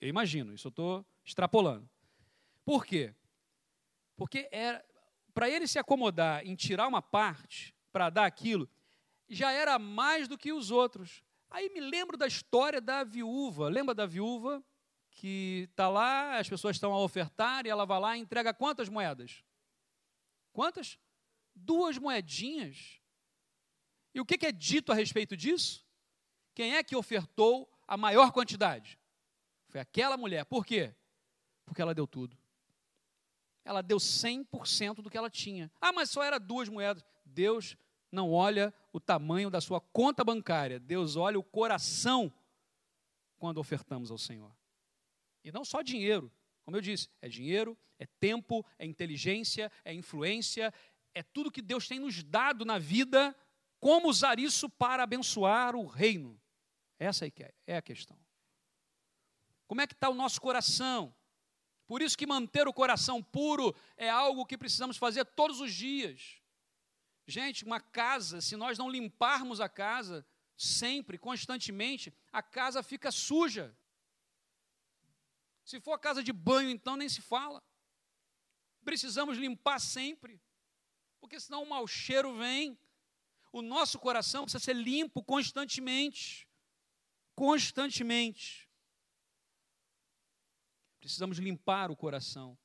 Eu 0.00 0.08
imagino, 0.08 0.54
isso 0.54 0.68
eu 0.68 0.70
estou 0.70 1.06
extrapolando. 1.24 1.90
Por 2.64 2.86
quê? 2.86 3.12
Porque 4.16 4.48
para 5.34 5.50
ele 5.50 5.66
se 5.66 5.78
acomodar 5.78 6.46
em 6.46 6.54
tirar 6.54 6.86
uma 6.86 7.02
parte 7.02 7.74
para 7.90 8.08
dar 8.10 8.26
aquilo, 8.26 8.70
já 9.28 9.50
era 9.50 9.76
mais 9.76 10.28
do 10.28 10.38
que 10.38 10.52
os 10.52 10.70
outros. 10.70 11.24
Aí 11.50 11.68
me 11.70 11.80
lembro 11.80 12.16
da 12.16 12.26
história 12.26 12.80
da 12.80 13.02
viúva. 13.02 13.68
Lembra 13.68 13.94
da 13.94 14.06
viúva 14.06 14.64
que 15.10 15.66
está 15.70 15.88
lá, 15.88 16.38
as 16.38 16.48
pessoas 16.48 16.76
estão 16.76 16.92
a 16.94 17.00
ofertar 17.00 17.66
e 17.66 17.68
ela 17.68 17.84
vai 17.84 18.00
lá 18.00 18.16
e 18.16 18.20
entrega 18.20 18.54
quantas 18.54 18.88
moedas? 18.88 19.42
Quantas? 20.52 20.96
Duas 21.54 21.98
moedinhas. 21.98 23.01
E 24.14 24.20
o 24.20 24.24
que 24.24 24.44
é 24.46 24.52
dito 24.52 24.92
a 24.92 24.94
respeito 24.94 25.36
disso? 25.36 25.86
Quem 26.54 26.74
é 26.74 26.82
que 26.82 26.96
ofertou 26.96 27.70
a 27.86 27.96
maior 27.96 28.30
quantidade? 28.32 28.98
Foi 29.68 29.80
aquela 29.80 30.16
mulher. 30.16 30.44
Por 30.44 30.66
quê? 30.66 30.94
Porque 31.64 31.80
ela 31.80 31.94
deu 31.94 32.06
tudo. 32.06 32.36
Ela 33.64 33.80
deu 33.80 33.98
100% 33.98 34.96
do 34.96 35.08
que 35.08 35.16
ela 35.16 35.30
tinha. 35.30 35.70
Ah, 35.80 35.92
mas 35.92 36.10
só 36.10 36.22
era 36.22 36.38
duas 36.38 36.68
moedas. 36.68 37.04
Deus 37.24 37.76
não 38.10 38.30
olha 38.30 38.74
o 38.92 39.00
tamanho 39.00 39.48
da 39.48 39.60
sua 39.60 39.80
conta 39.80 40.22
bancária. 40.22 40.78
Deus 40.78 41.16
olha 41.16 41.38
o 41.38 41.42
coração 41.42 42.30
quando 43.38 43.58
ofertamos 43.58 44.10
ao 44.10 44.18
Senhor. 44.18 44.54
E 45.42 45.50
não 45.50 45.64
só 45.64 45.80
dinheiro. 45.80 46.30
Como 46.64 46.76
eu 46.76 46.80
disse, 46.80 47.08
é 47.20 47.28
dinheiro, 47.28 47.76
é 47.98 48.06
tempo, 48.06 48.64
é 48.78 48.84
inteligência, 48.84 49.70
é 49.84 49.92
influência, 49.92 50.72
é 51.14 51.22
tudo 51.22 51.50
que 51.50 51.62
Deus 51.62 51.88
tem 51.88 51.98
nos 51.98 52.22
dado 52.22 52.64
na 52.64 52.78
vida 52.78 53.34
como 53.82 54.08
usar 54.08 54.38
isso 54.38 54.70
para 54.70 55.02
abençoar 55.02 55.74
o 55.74 55.84
reino? 55.84 56.40
Essa 57.00 57.26
é, 57.26 57.32
é 57.66 57.76
a 57.76 57.82
questão. 57.82 58.16
Como 59.66 59.80
é 59.80 59.88
que 59.88 59.92
está 59.92 60.08
o 60.08 60.14
nosso 60.14 60.40
coração? 60.40 61.12
Por 61.88 62.00
isso 62.00 62.16
que 62.16 62.24
manter 62.24 62.68
o 62.68 62.72
coração 62.72 63.20
puro 63.20 63.74
é 63.96 64.08
algo 64.08 64.46
que 64.46 64.56
precisamos 64.56 64.96
fazer 64.96 65.24
todos 65.24 65.58
os 65.58 65.74
dias. 65.74 66.40
Gente, 67.26 67.64
uma 67.64 67.80
casa, 67.80 68.40
se 68.40 68.54
nós 68.54 68.78
não 68.78 68.88
limparmos 68.88 69.60
a 69.60 69.68
casa 69.68 70.24
sempre, 70.56 71.18
constantemente, 71.18 72.14
a 72.30 72.40
casa 72.40 72.84
fica 72.84 73.10
suja. 73.10 73.76
Se 75.64 75.80
for 75.80 75.94
a 75.94 75.98
casa 75.98 76.22
de 76.22 76.32
banho, 76.32 76.70
então 76.70 76.94
nem 76.94 77.08
se 77.08 77.20
fala. 77.20 77.60
Precisamos 78.84 79.36
limpar 79.36 79.80
sempre, 79.80 80.40
porque 81.20 81.40
senão 81.40 81.64
o 81.64 81.68
mau 81.68 81.84
cheiro 81.88 82.38
vem, 82.38 82.78
o 83.52 83.60
nosso 83.60 83.98
coração 83.98 84.44
precisa 84.44 84.64
ser 84.64 84.74
limpo 84.74 85.22
constantemente. 85.22 86.48
Constantemente. 87.36 88.68
Precisamos 90.98 91.38
limpar 91.38 91.90
o 91.90 91.96
coração. 91.96 92.58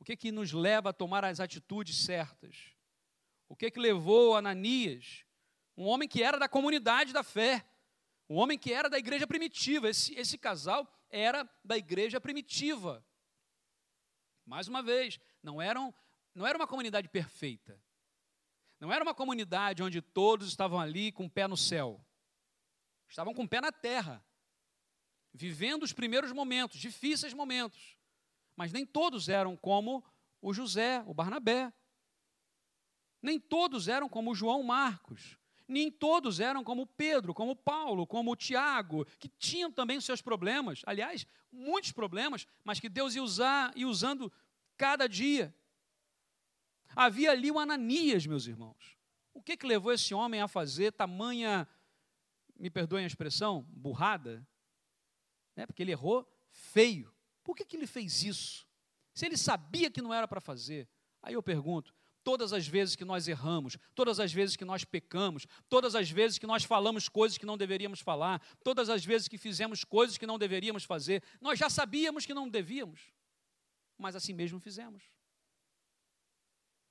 O 0.00 0.04
que 0.04 0.16
que 0.16 0.32
nos 0.32 0.52
leva 0.52 0.90
a 0.90 0.92
tomar 0.92 1.24
as 1.24 1.38
atitudes 1.38 1.98
certas? 1.98 2.74
O 3.48 3.54
que 3.54 3.70
que 3.70 3.78
levou 3.78 4.34
Ananias 4.34 5.24
Um 5.76 5.84
homem 5.84 6.08
que 6.08 6.22
era 6.22 6.38
da 6.38 6.48
comunidade 6.48 7.12
da 7.12 7.22
fé. 7.22 7.64
Um 8.28 8.36
homem 8.36 8.58
que 8.58 8.72
era 8.72 8.90
da 8.90 8.98
igreja 8.98 9.26
primitiva. 9.26 9.88
Esse, 9.88 10.14
esse 10.14 10.36
casal 10.36 10.90
era 11.08 11.48
da 11.64 11.76
igreja 11.76 12.20
primitiva. 12.20 13.06
Mais 14.44 14.66
uma 14.66 14.82
vez, 14.82 15.20
não, 15.42 15.62
eram, 15.62 15.94
não 16.34 16.46
era 16.46 16.58
uma 16.58 16.66
comunidade 16.66 17.08
perfeita. 17.08 17.80
Não 18.78 18.92
era 18.92 19.02
uma 19.02 19.14
comunidade 19.14 19.82
onde 19.82 20.02
todos 20.02 20.48
estavam 20.48 20.78
ali 20.78 21.10
com 21.10 21.26
o 21.26 21.30
pé 21.30 21.48
no 21.48 21.56
céu. 21.56 22.04
Estavam 23.08 23.32
com 23.32 23.44
o 23.44 23.48
pé 23.48 23.60
na 23.60 23.72
terra, 23.72 24.24
vivendo 25.32 25.82
os 25.82 25.92
primeiros 25.92 26.32
momentos, 26.32 26.78
difíceis 26.78 27.32
momentos. 27.32 27.96
Mas 28.54 28.72
nem 28.72 28.84
todos 28.84 29.28
eram 29.28 29.56
como 29.56 30.04
o 30.40 30.52
José, 30.52 31.02
o 31.06 31.14
Barnabé. 31.14 31.72
Nem 33.22 33.38
todos 33.38 33.88
eram 33.88 34.08
como 34.08 34.32
o 34.32 34.34
João 34.34 34.62
Marcos. 34.62 35.38
Nem 35.68 35.90
todos 35.90 36.38
eram 36.38 36.62
como 36.62 36.86
Pedro, 36.86 37.34
como 37.34 37.56
Paulo, 37.56 38.06
como 38.06 38.36
Tiago, 38.36 39.04
que 39.18 39.28
tinham 39.28 39.72
também 39.72 40.00
seus 40.00 40.22
problemas. 40.22 40.82
Aliás, 40.86 41.26
muitos 41.50 41.90
problemas, 41.92 42.46
mas 42.62 42.78
que 42.78 42.88
Deus 42.88 43.14
ia 43.14 43.22
usar 43.22 43.72
e 43.74 43.84
usando 43.84 44.32
cada 44.76 45.08
dia. 45.08 45.54
Havia 46.96 47.30
ali 47.30 47.50
o 47.50 47.58
Ananias, 47.58 48.26
meus 48.26 48.46
irmãos. 48.46 48.96
O 49.34 49.42
que, 49.42 49.54
que 49.54 49.66
levou 49.66 49.92
esse 49.92 50.14
homem 50.14 50.40
a 50.40 50.48
fazer 50.48 50.92
tamanha, 50.92 51.68
me 52.58 52.70
perdoem 52.70 53.04
a 53.04 53.06
expressão, 53.06 53.66
burrada? 53.68 54.48
É 55.54 55.66
porque 55.66 55.82
ele 55.82 55.92
errou 55.92 56.26
feio. 56.50 57.14
Por 57.44 57.54
que, 57.54 57.66
que 57.66 57.76
ele 57.76 57.86
fez 57.86 58.22
isso? 58.22 58.66
Se 59.12 59.26
ele 59.26 59.36
sabia 59.36 59.90
que 59.90 60.00
não 60.00 60.12
era 60.12 60.26
para 60.26 60.40
fazer. 60.40 60.88
Aí 61.22 61.34
eu 61.34 61.42
pergunto: 61.42 61.94
todas 62.24 62.54
as 62.54 62.66
vezes 62.66 62.96
que 62.96 63.04
nós 63.04 63.28
erramos, 63.28 63.76
todas 63.94 64.18
as 64.18 64.32
vezes 64.32 64.56
que 64.56 64.64
nós 64.64 64.82
pecamos, 64.82 65.46
todas 65.68 65.94
as 65.94 66.10
vezes 66.10 66.38
que 66.38 66.46
nós 66.46 66.64
falamos 66.64 67.10
coisas 67.10 67.36
que 67.36 67.44
não 67.44 67.58
deveríamos 67.58 68.00
falar, 68.00 68.40
todas 68.64 68.88
as 68.88 69.04
vezes 69.04 69.28
que 69.28 69.36
fizemos 69.36 69.84
coisas 69.84 70.16
que 70.16 70.26
não 70.26 70.38
deveríamos 70.38 70.84
fazer, 70.84 71.22
nós 71.42 71.58
já 71.58 71.68
sabíamos 71.68 72.24
que 72.24 72.32
não 72.32 72.48
devíamos, 72.48 73.12
mas 73.98 74.16
assim 74.16 74.32
mesmo 74.32 74.58
fizemos. 74.58 75.04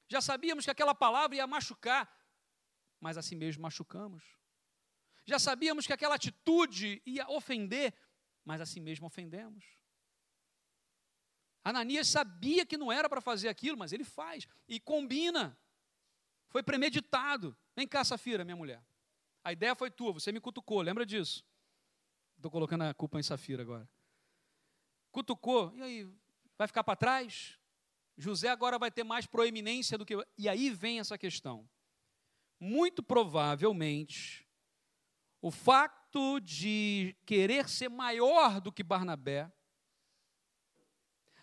Já 0.08 0.22
sabíamos 0.22 0.66
que 0.66 0.72
aquela 0.72 0.94
palavra 0.94 1.36
ia 1.36 1.48
machucar, 1.48 2.10
mas 3.00 3.18
assim 3.18 3.36
mesmo 3.36 3.64
machucamos. 3.64 4.24
Já 5.26 5.40
sabíamos 5.40 5.88
que 5.88 5.94
aquela 5.94 6.16
atitude 6.16 7.02
ia 7.06 7.28
ofender, 7.30 7.94
mas 8.44 8.62
assim 8.62 8.80
mesmo 8.80 9.08
ofendemos. 9.08 9.66
Ananias 11.64 12.08
sabia 12.08 12.64
que 12.64 12.78
não 12.78 12.92
era 12.92 13.10
para 13.10 13.20
fazer 13.20 13.50
aquilo, 13.50 13.76
mas 13.76 13.92
ele 13.92 14.04
faz 14.04 14.48
e 14.68 14.80
combina. 14.80 15.58
Foi 16.50 16.62
premeditado. 16.62 17.58
Vem 17.76 17.88
cá, 17.88 18.04
Safira, 18.04 18.46
minha 18.46 18.56
mulher. 18.56 18.86
A 19.44 19.52
ideia 19.52 19.76
foi 19.76 19.90
tua, 19.90 20.14
você 20.14 20.32
me 20.32 20.40
cutucou, 20.40 20.82
lembra 20.82 21.06
disso? 21.06 21.44
Estou 22.36 22.52
colocando 22.52 22.84
a 22.84 22.94
culpa 22.94 23.20
em 23.20 23.24
Safira 23.24 23.64
agora. 23.64 23.90
Cutucou, 25.12 25.76
e 25.76 25.82
aí? 25.82 26.16
Vai 26.58 26.68
ficar 26.68 26.84
para 26.84 26.96
trás? 26.96 27.60
José 28.18 28.48
agora 28.48 28.80
vai 28.80 28.90
ter 28.90 29.04
mais 29.04 29.26
proeminência 29.26 29.98
do 29.98 30.06
que. 30.06 30.16
E 30.38 30.48
aí 30.48 30.70
vem 30.70 31.00
essa 31.00 31.18
questão. 31.18 31.70
Muito 32.60 33.04
provavelmente, 33.04 34.48
o 35.42 35.52
fato 35.52 36.40
de 36.40 37.16
querer 37.26 37.68
ser 37.68 37.90
maior 37.90 38.62
do 38.62 38.72
que 38.72 38.82
Barnabé, 38.82 39.52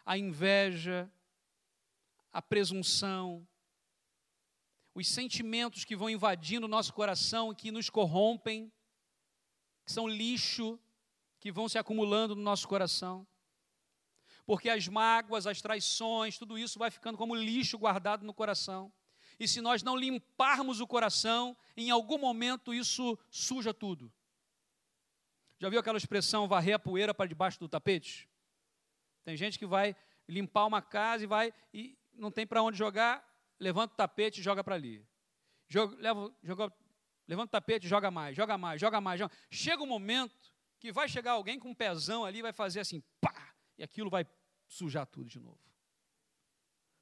a 0.04 0.16
inveja, 0.16 1.12
a 2.32 2.40
presunção, 2.40 3.46
os 4.94 5.06
sentimentos 5.06 5.84
que 5.84 5.94
vão 5.94 6.08
invadindo 6.08 6.66
o 6.66 6.68
nosso 6.68 6.94
coração, 6.94 7.54
que 7.54 7.70
nos 7.70 7.90
corrompem, 7.90 8.72
que 9.84 9.92
são 9.92 10.08
lixo, 10.08 10.80
que 11.38 11.52
vão 11.52 11.68
se 11.68 11.78
acumulando 11.78 12.34
no 12.34 12.42
nosso 12.42 12.66
coração 12.66 13.26
porque 14.45 14.68
as 14.68 14.88
mágoas, 14.88 15.47
as 15.47 15.61
traições, 15.61 16.38
tudo 16.38 16.59
isso 16.59 16.78
vai 16.78 16.90
ficando 16.90 17.16
como 17.16 17.34
lixo 17.34 17.78
guardado 17.78 18.24
no 18.24 18.34
coração. 18.34 18.93
E 19.38 19.49
se 19.49 19.61
nós 19.61 19.82
não 19.82 19.97
limparmos 19.97 20.80
o 20.80 20.86
coração, 20.86 21.57
em 21.76 21.90
algum 21.90 22.18
momento 22.18 22.74
isso 22.74 23.18
suja 23.30 23.72
tudo. 23.72 24.12
Já 25.59 25.68
viu 25.68 25.78
aquela 25.78 25.99
expressão 25.99 26.49
varrer 26.49 26.74
a 26.74 26.78
poeira 26.78 27.14
para 27.14 27.28
debaixo 27.28 27.59
do 27.59 27.68
tapete? 27.68 28.28
Tem 29.24 29.36
gente 29.36 29.59
que 29.59 29.66
vai 29.66 29.95
limpar 30.28 30.66
uma 30.66 30.82
casa 30.82 31.24
e 31.24 31.26
vai 31.26 31.55
e 31.72 31.97
não 32.14 32.30
tem 32.30 32.47
para 32.47 32.62
onde 32.62 32.76
jogar, 32.76 33.24
levanta 33.59 33.95
o 33.95 33.97
tapete 33.97 34.40
e 34.40 34.43
joga 34.43 34.62
para 34.62 34.74
ali. 34.74 35.07
Joga, 35.68 35.97
leva, 36.01 36.34
joga, 36.43 36.72
levanta 37.26 37.49
o 37.49 37.53
tapete 37.53 37.88
joga 37.88 38.11
mais, 38.11 38.36
joga 38.36 38.59
mais, 38.59 38.80
joga 38.80 39.01
mais. 39.01 39.18
Joga. 39.18 39.32
Chega 39.51 39.82
um 39.82 39.86
momento 39.86 40.53
que 40.78 40.93
vai 40.93 41.09
chegar 41.09 41.32
alguém 41.32 41.59
com 41.59 41.70
um 41.70 41.74
pezão 41.74 42.24
ali 42.24 42.40
e 42.40 42.43
vai 42.43 42.53
fazer 42.53 42.80
assim, 42.80 43.03
pá, 43.20 43.41
e 43.78 43.82
aquilo 43.82 44.10
vai 44.10 44.26
sujar 44.66 45.06
tudo 45.06 45.28
de 45.28 45.38
novo. 45.38 45.60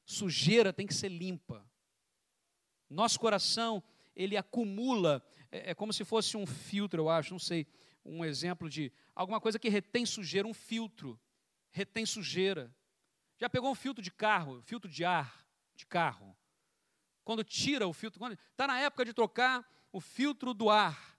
Sujeira 0.04 0.72
tem 0.72 0.86
que 0.86 0.94
ser 0.94 1.08
limpa. 1.08 1.64
Nosso 2.88 3.20
coração, 3.20 3.82
ele 4.16 4.36
acumula, 4.36 5.24
é, 5.50 5.70
é 5.70 5.74
como 5.74 5.92
se 5.92 6.04
fosse 6.04 6.36
um 6.36 6.46
filtro, 6.46 7.02
eu 7.02 7.08
acho, 7.08 7.32
não 7.32 7.38
sei, 7.38 7.66
um 8.04 8.24
exemplo 8.24 8.68
de 8.68 8.92
alguma 9.14 9.40
coisa 9.40 9.58
que 9.58 9.68
retém 9.68 10.04
sujeira, 10.04 10.48
um 10.48 10.54
filtro, 10.54 11.18
retém 11.70 12.04
sujeira. 12.04 12.74
Já 13.38 13.48
pegou 13.48 13.70
um 13.70 13.74
filtro 13.74 14.02
de 14.02 14.10
carro, 14.10 14.60
filtro 14.62 14.90
de 14.90 15.04
ar 15.04 15.46
de 15.74 15.86
carro? 15.86 16.36
Quando 17.24 17.44
tira 17.44 17.86
o 17.86 17.92
filtro, 17.92 18.20
está 18.32 18.66
na 18.66 18.80
época 18.80 19.04
de 19.04 19.14
trocar 19.14 19.64
o 19.92 20.00
filtro 20.00 20.52
do 20.52 20.68
ar. 20.68 21.18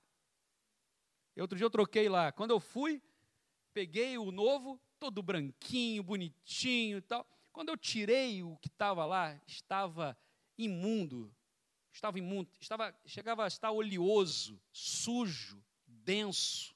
Outro 1.40 1.58
dia 1.58 1.66
eu 1.66 1.70
troquei 1.72 2.10
lá. 2.10 2.32
Quando 2.32 2.52
eu 2.52 2.60
fui, 2.60 3.02
peguei 3.74 4.18
o 4.18 4.32
novo, 4.32 4.80
todo 5.02 5.24
branquinho, 5.24 6.04
bonitinho 6.04 7.00
e 7.00 7.02
tal. 7.02 7.28
Quando 7.52 7.70
eu 7.70 7.76
tirei 7.76 8.44
o 8.44 8.56
que 8.58 8.68
estava 8.68 9.04
lá, 9.04 9.36
estava 9.48 10.16
imundo, 10.56 11.36
estava 11.92 12.20
imundo, 12.20 12.48
estava, 12.60 12.96
chegava 13.04 13.44
a 13.44 13.48
estar 13.48 13.72
oleoso, 13.72 14.62
sujo, 14.72 15.60
denso. 15.88 16.76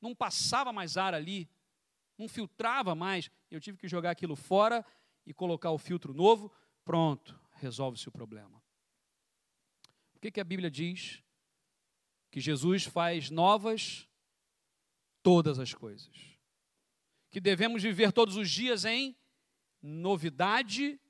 Não 0.00 0.14
passava 0.14 0.72
mais 0.72 0.96
ar 0.96 1.12
ali, 1.12 1.46
não 2.16 2.26
filtrava 2.26 2.94
mais. 2.94 3.30
Eu 3.50 3.60
tive 3.60 3.76
que 3.76 3.86
jogar 3.86 4.12
aquilo 4.12 4.34
fora 4.34 4.82
e 5.26 5.34
colocar 5.34 5.72
o 5.72 5.78
filtro 5.78 6.14
novo. 6.14 6.50
Pronto, 6.82 7.38
resolve-se 7.56 8.08
o 8.08 8.12
problema. 8.12 8.62
O 10.14 10.20
que, 10.20 10.30
que 10.30 10.40
a 10.40 10.44
Bíblia 10.44 10.70
diz? 10.70 11.22
Que 12.30 12.40
Jesus 12.40 12.84
faz 12.84 13.28
novas 13.28 14.08
todas 15.22 15.58
as 15.58 15.74
coisas 15.74 16.31
que 17.32 17.40
devemos 17.40 17.82
viver 17.82 18.12
todos 18.12 18.36
os 18.36 18.48
dias 18.48 18.84
em 18.84 19.16
novidade 19.82 21.00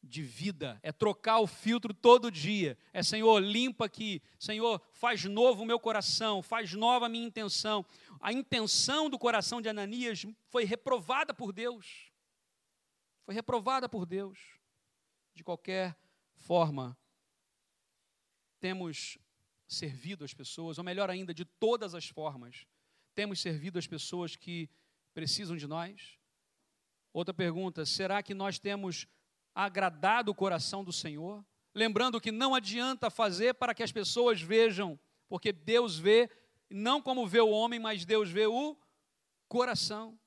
de 0.00 0.22
vida, 0.22 0.80
é 0.82 0.90
trocar 0.90 1.40
o 1.40 1.46
filtro 1.46 1.92
todo 1.92 2.30
dia, 2.30 2.78
é 2.92 3.02
Senhor, 3.02 3.38
limpa 3.40 3.84
aqui, 3.84 4.22
Senhor, 4.38 4.80
faz 4.92 5.24
novo 5.24 5.62
o 5.62 5.66
meu 5.66 5.78
coração, 5.78 6.40
faz 6.40 6.72
nova 6.72 7.06
a 7.06 7.08
minha 7.08 7.26
intenção. 7.26 7.84
A 8.20 8.32
intenção 8.32 9.10
do 9.10 9.18
coração 9.18 9.60
de 9.60 9.68
Ananias 9.68 10.24
foi 10.48 10.64
reprovada 10.64 11.34
por 11.34 11.52
Deus, 11.52 12.10
foi 13.24 13.34
reprovada 13.34 13.88
por 13.88 14.06
Deus. 14.06 14.38
De 15.34 15.44
qualquer 15.44 15.96
forma, 16.34 16.96
temos 18.60 19.18
servido 19.66 20.24
as 20.24 20.34
pessoas, 20.34 20.78
ou 20.78 20.84
melhor 20.84 21.10
ainda, 21.10 21.32
de 21.34 21.44
todas 21.44 21.94
as 21.94 22.08
formas, 22.08 22.66
temos 23.14 23.40
servido 23.40 23.78
as 23.78 23.86
pessoas 23.86 24.36
que 24.36 24.68
precisam 25.12 25.56
de 25.56 25.66
nós? 25.66 26.18
Outra 27.12 27.34
pergunta: 27.34 27.84
será 27.84 28.22
que 28.22 28.34
nós 28.34 28.58
temos 28.58 29.06
agradado 29.54 30.30
o 30.30 30.34
coração 30.34 30.82
do 30.82 30.92
Senhor? 30.92 31.44
Lembrando 31.74 32.20
que 32.20 32.30
não 32.30 32.54
adianta 32.54 33.10
fazer 33.10 33.54
para 33.54 33.74
que 33.74 33.82
as 33.82 33.92
pessoas 33.92 34.40
vejam, 34.40 34.98
porque 35.28 35.52
Deus 35.52 35.98
vê, 35.98 36.30
não 36.70 37.00
como 37.00 37.26
vê 37.26 37.40
o 37.40 37.50
homem, 37.50 37.80
mas 37.80 38.04
Deus 38.04 38.30
vê 38.30 38.46
o 38.46 38.76
coração. 39.48 40.18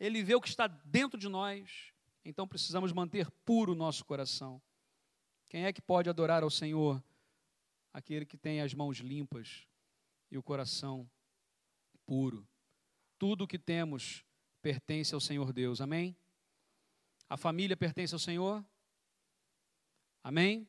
Ele 0.00 0.22
vê 0.22 0.34
o 0.34 0.40
que 0.40 0.48
está 0.48 0.66
dentro 0.66 1.18
de 1.18 1.28
nós, 1.28 1.92
então 2.24 2.48
precisamos 2.48 2.92
manter 2.92 3.30
puro 3.44 3.72
o 3.72 3.76
nosso 3.76 4.04
coração. 4.04 4.60
Quem 5.48 5.64
é 5.66 5.72
que 5.72 5.80
pode 5.80 6.10
adorar 6.10 6.42
ao 6.42 6.50
Senhor? 6.50 7.02
Aquele 7.92 8.26
que 8.26 8.36
tem 8.36 8.60
as 8.60 8.74
mãos 8.74 8.98
limpas 8.98 9.66
e 10.30 10.36
o 10.36 10.42
coração 10.42 11.08
puro. 12.04 12.46
Tudo 13.26 13.44
o 13.44 13.48
que 13.48 13.58
temos 13.58 14.22
pertence 14.60 15.14
ao 15.14 15.20
Senhor 15.20 15.50
Deus. 15.50 15.80
Amém? 15.80 16.14
A 17.26 17.38
família 17.38 17.74
pertence 17.74 18.14
ao 18.14 18.18
Senhor? 18.18 18.62
Amém? 20.22 20.68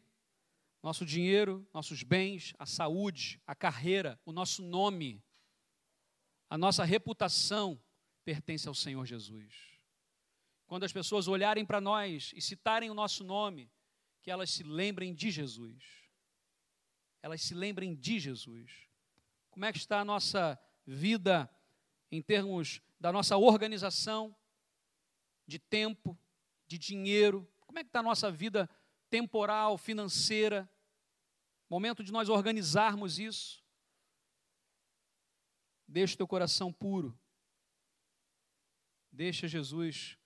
Nosso 0.82 1.06
dinheiro, 1.06 1.68
nossos 1.74 2.02
bens, 2.02 2.54
a 2.58 2.66
saúde, 2.66 3.42
a 3.46 3.54
carreira, 3.54 4.18
o 4.24 4.32
nosso 4.32 4.64
nome, 4.64 5.22
a 6.50 6.58
nossa 6.58 6.86
reputação 6.86 7.78
pertence 8.24 8.70
ao 8.70 8.74
Senhor 8.74 9.06
Jesus. 9.06 9.54
Quando 10.66 10.86
as 10.86 10.94
pessoas 10.94 11.28
olharem 11.28 11.66
para 11.66 11.82
nós 11.82 12.32
e 12.34 12.42
citarem 12.42 12.90
o 12.90 12.94
nosso 12.94 13.26
nome, 13.26 13.70
que 14.22 14.32
elas 14.32 14.50
se 14.50 14.64
lembrem 14.64 15.14
de 15.14 15.30
Jesus. 15.30 15.84
elas 17.22 17.42
se 17.42 17.54
lembrem 17.54 17.94
de 17.94 18.18
Jesus. 18.18 18.88
Como 19.52 19.66
é 19.66 19.74
que 19.74 19.78
está 19.78 20.00
a 20.00 20.06
nossa 20.06 20.58
vida 20.86 21.52
em 22.16 22.22
termos 22.22 22.82
da 23.00 23.12
nossa 23.12 23.38
organização 23.38 24.36
de 25.46 25.60
tempo, 25.60 26.18
de 26.66 26.78
dinheiro? 26.78 27.48
Como 27.66 27.78
é 27.78 27.84
que 27.84 27.90
está 27.90 28.00
a 28.00 28.04
nossa 28.04 28.32
vida 28.32 28.70
temporal, 29.10 29.78
financeira? 29.78 30.70
Momento 31.70 32.04
de 32.04 32.12
nós 32.12 32.30
organizarmos 32.30 33.20
isso. 33.20 33.64
Deixa 35.88 36.14
o 36.14 36.18
teu 36.18 36.28
coração 36.28 36.72
puro. 36.72 37.18
Deixa 39.12 39.48
Jesus 39.48 40.18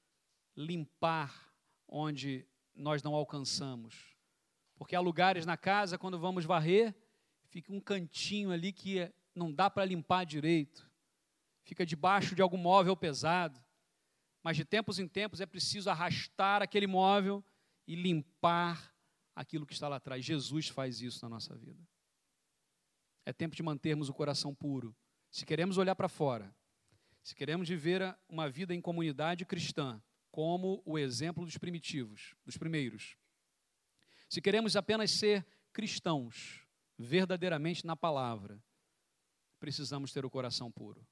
limpar 0.56 1.54
onde 1.88 2.48
nós 2.76 3.02
não 3.02 3.16
alcançamos. 3.16 4.16
Porque 4.76 4.96
há 4.96 5.00
lugares 5.00 5.46
na 5.46 5.58
casa, 5.58 5.98
quando 5.98 6.20
vamos 6.20 6.46
varrer, 6.46 6.96
fica 7.50 7.74
um 7.74 7.82
cantinho 7.82 8.52
ali 8.52 8.72
que 8.72 9.12
não 9.36 9.52
dá 9.52 9.70
para 9.70 9.86
limpar 9.86 10.26
direito. 10.26 10.89
Fica 11.70 11.86
debaixo 11.86 12.34
de 12.34 12.42
algum 12.42 12.58
móvel 12.58 12.98
pesado. 12.98 13.64
Mas 14.42 14.58
de 14.58 14.66
tempos 14.66 14.98
em 14.98 15.08
tempos 15.08 15.40
é 15.40 15.46
preciso 15.46 15.88
arrastar 15.88 16.64
aquele 16.64 16.88
móvel 16.88 17.46
e 17.86 17.94
limpar 17.94 18.92
aquilo 19.36 19.68
que 19.68 19.74
está 19.74 19.88
lá 19.88 19.98
atrás. 19.98 20.26
Jesus 20.26 20.68
faz 20.68 21.00
isso 21.00 21.24
na 21.24 21.30
nossa 21.30 21.56
vida. 21.56 21.88
É 23.24 23.32
tempo 23.32 23.56
de 23.56 23.62
mantermos 23.62 24.10
o 24.10 24.14
coração 24.16 24.56
puro. 24.56 24.96
Se 25.30 25.46
queremos 25.46 25.78
olhar 25.78 25.94
para 25.94 26.10
fora, 26.10 26.52
se 27.22 27.36
queremos 27.36 27.70
viver 27.70 28.18
uma 28.28 28.50
vida 28.50 28.74
em 28.74 28.82
comunidade 28.82 29.46
cristã, 29.46 30.02
como 30.32 30.82
o 30.84 30.98
exemplo 30.98 31.46
dos 31.46 31.60
primitivos, 31.60 32.34
dos 32.44 32.58
primeiros, 32.58 33.16
se 34.28 34.42
queremos 34.42 34.76
apenas 34.76 35.12
ser 35.12 35.46
cristãos, 35.72 36.66
verdadeiramente 36.98 37.86
na 37.86 37.96
palavra, 37.96 38.60
precisamos 39.60 40.12
ter 40.12 40.26
o 40.26 40.32
coração 40.32 40.72
puro. 40.72 41.08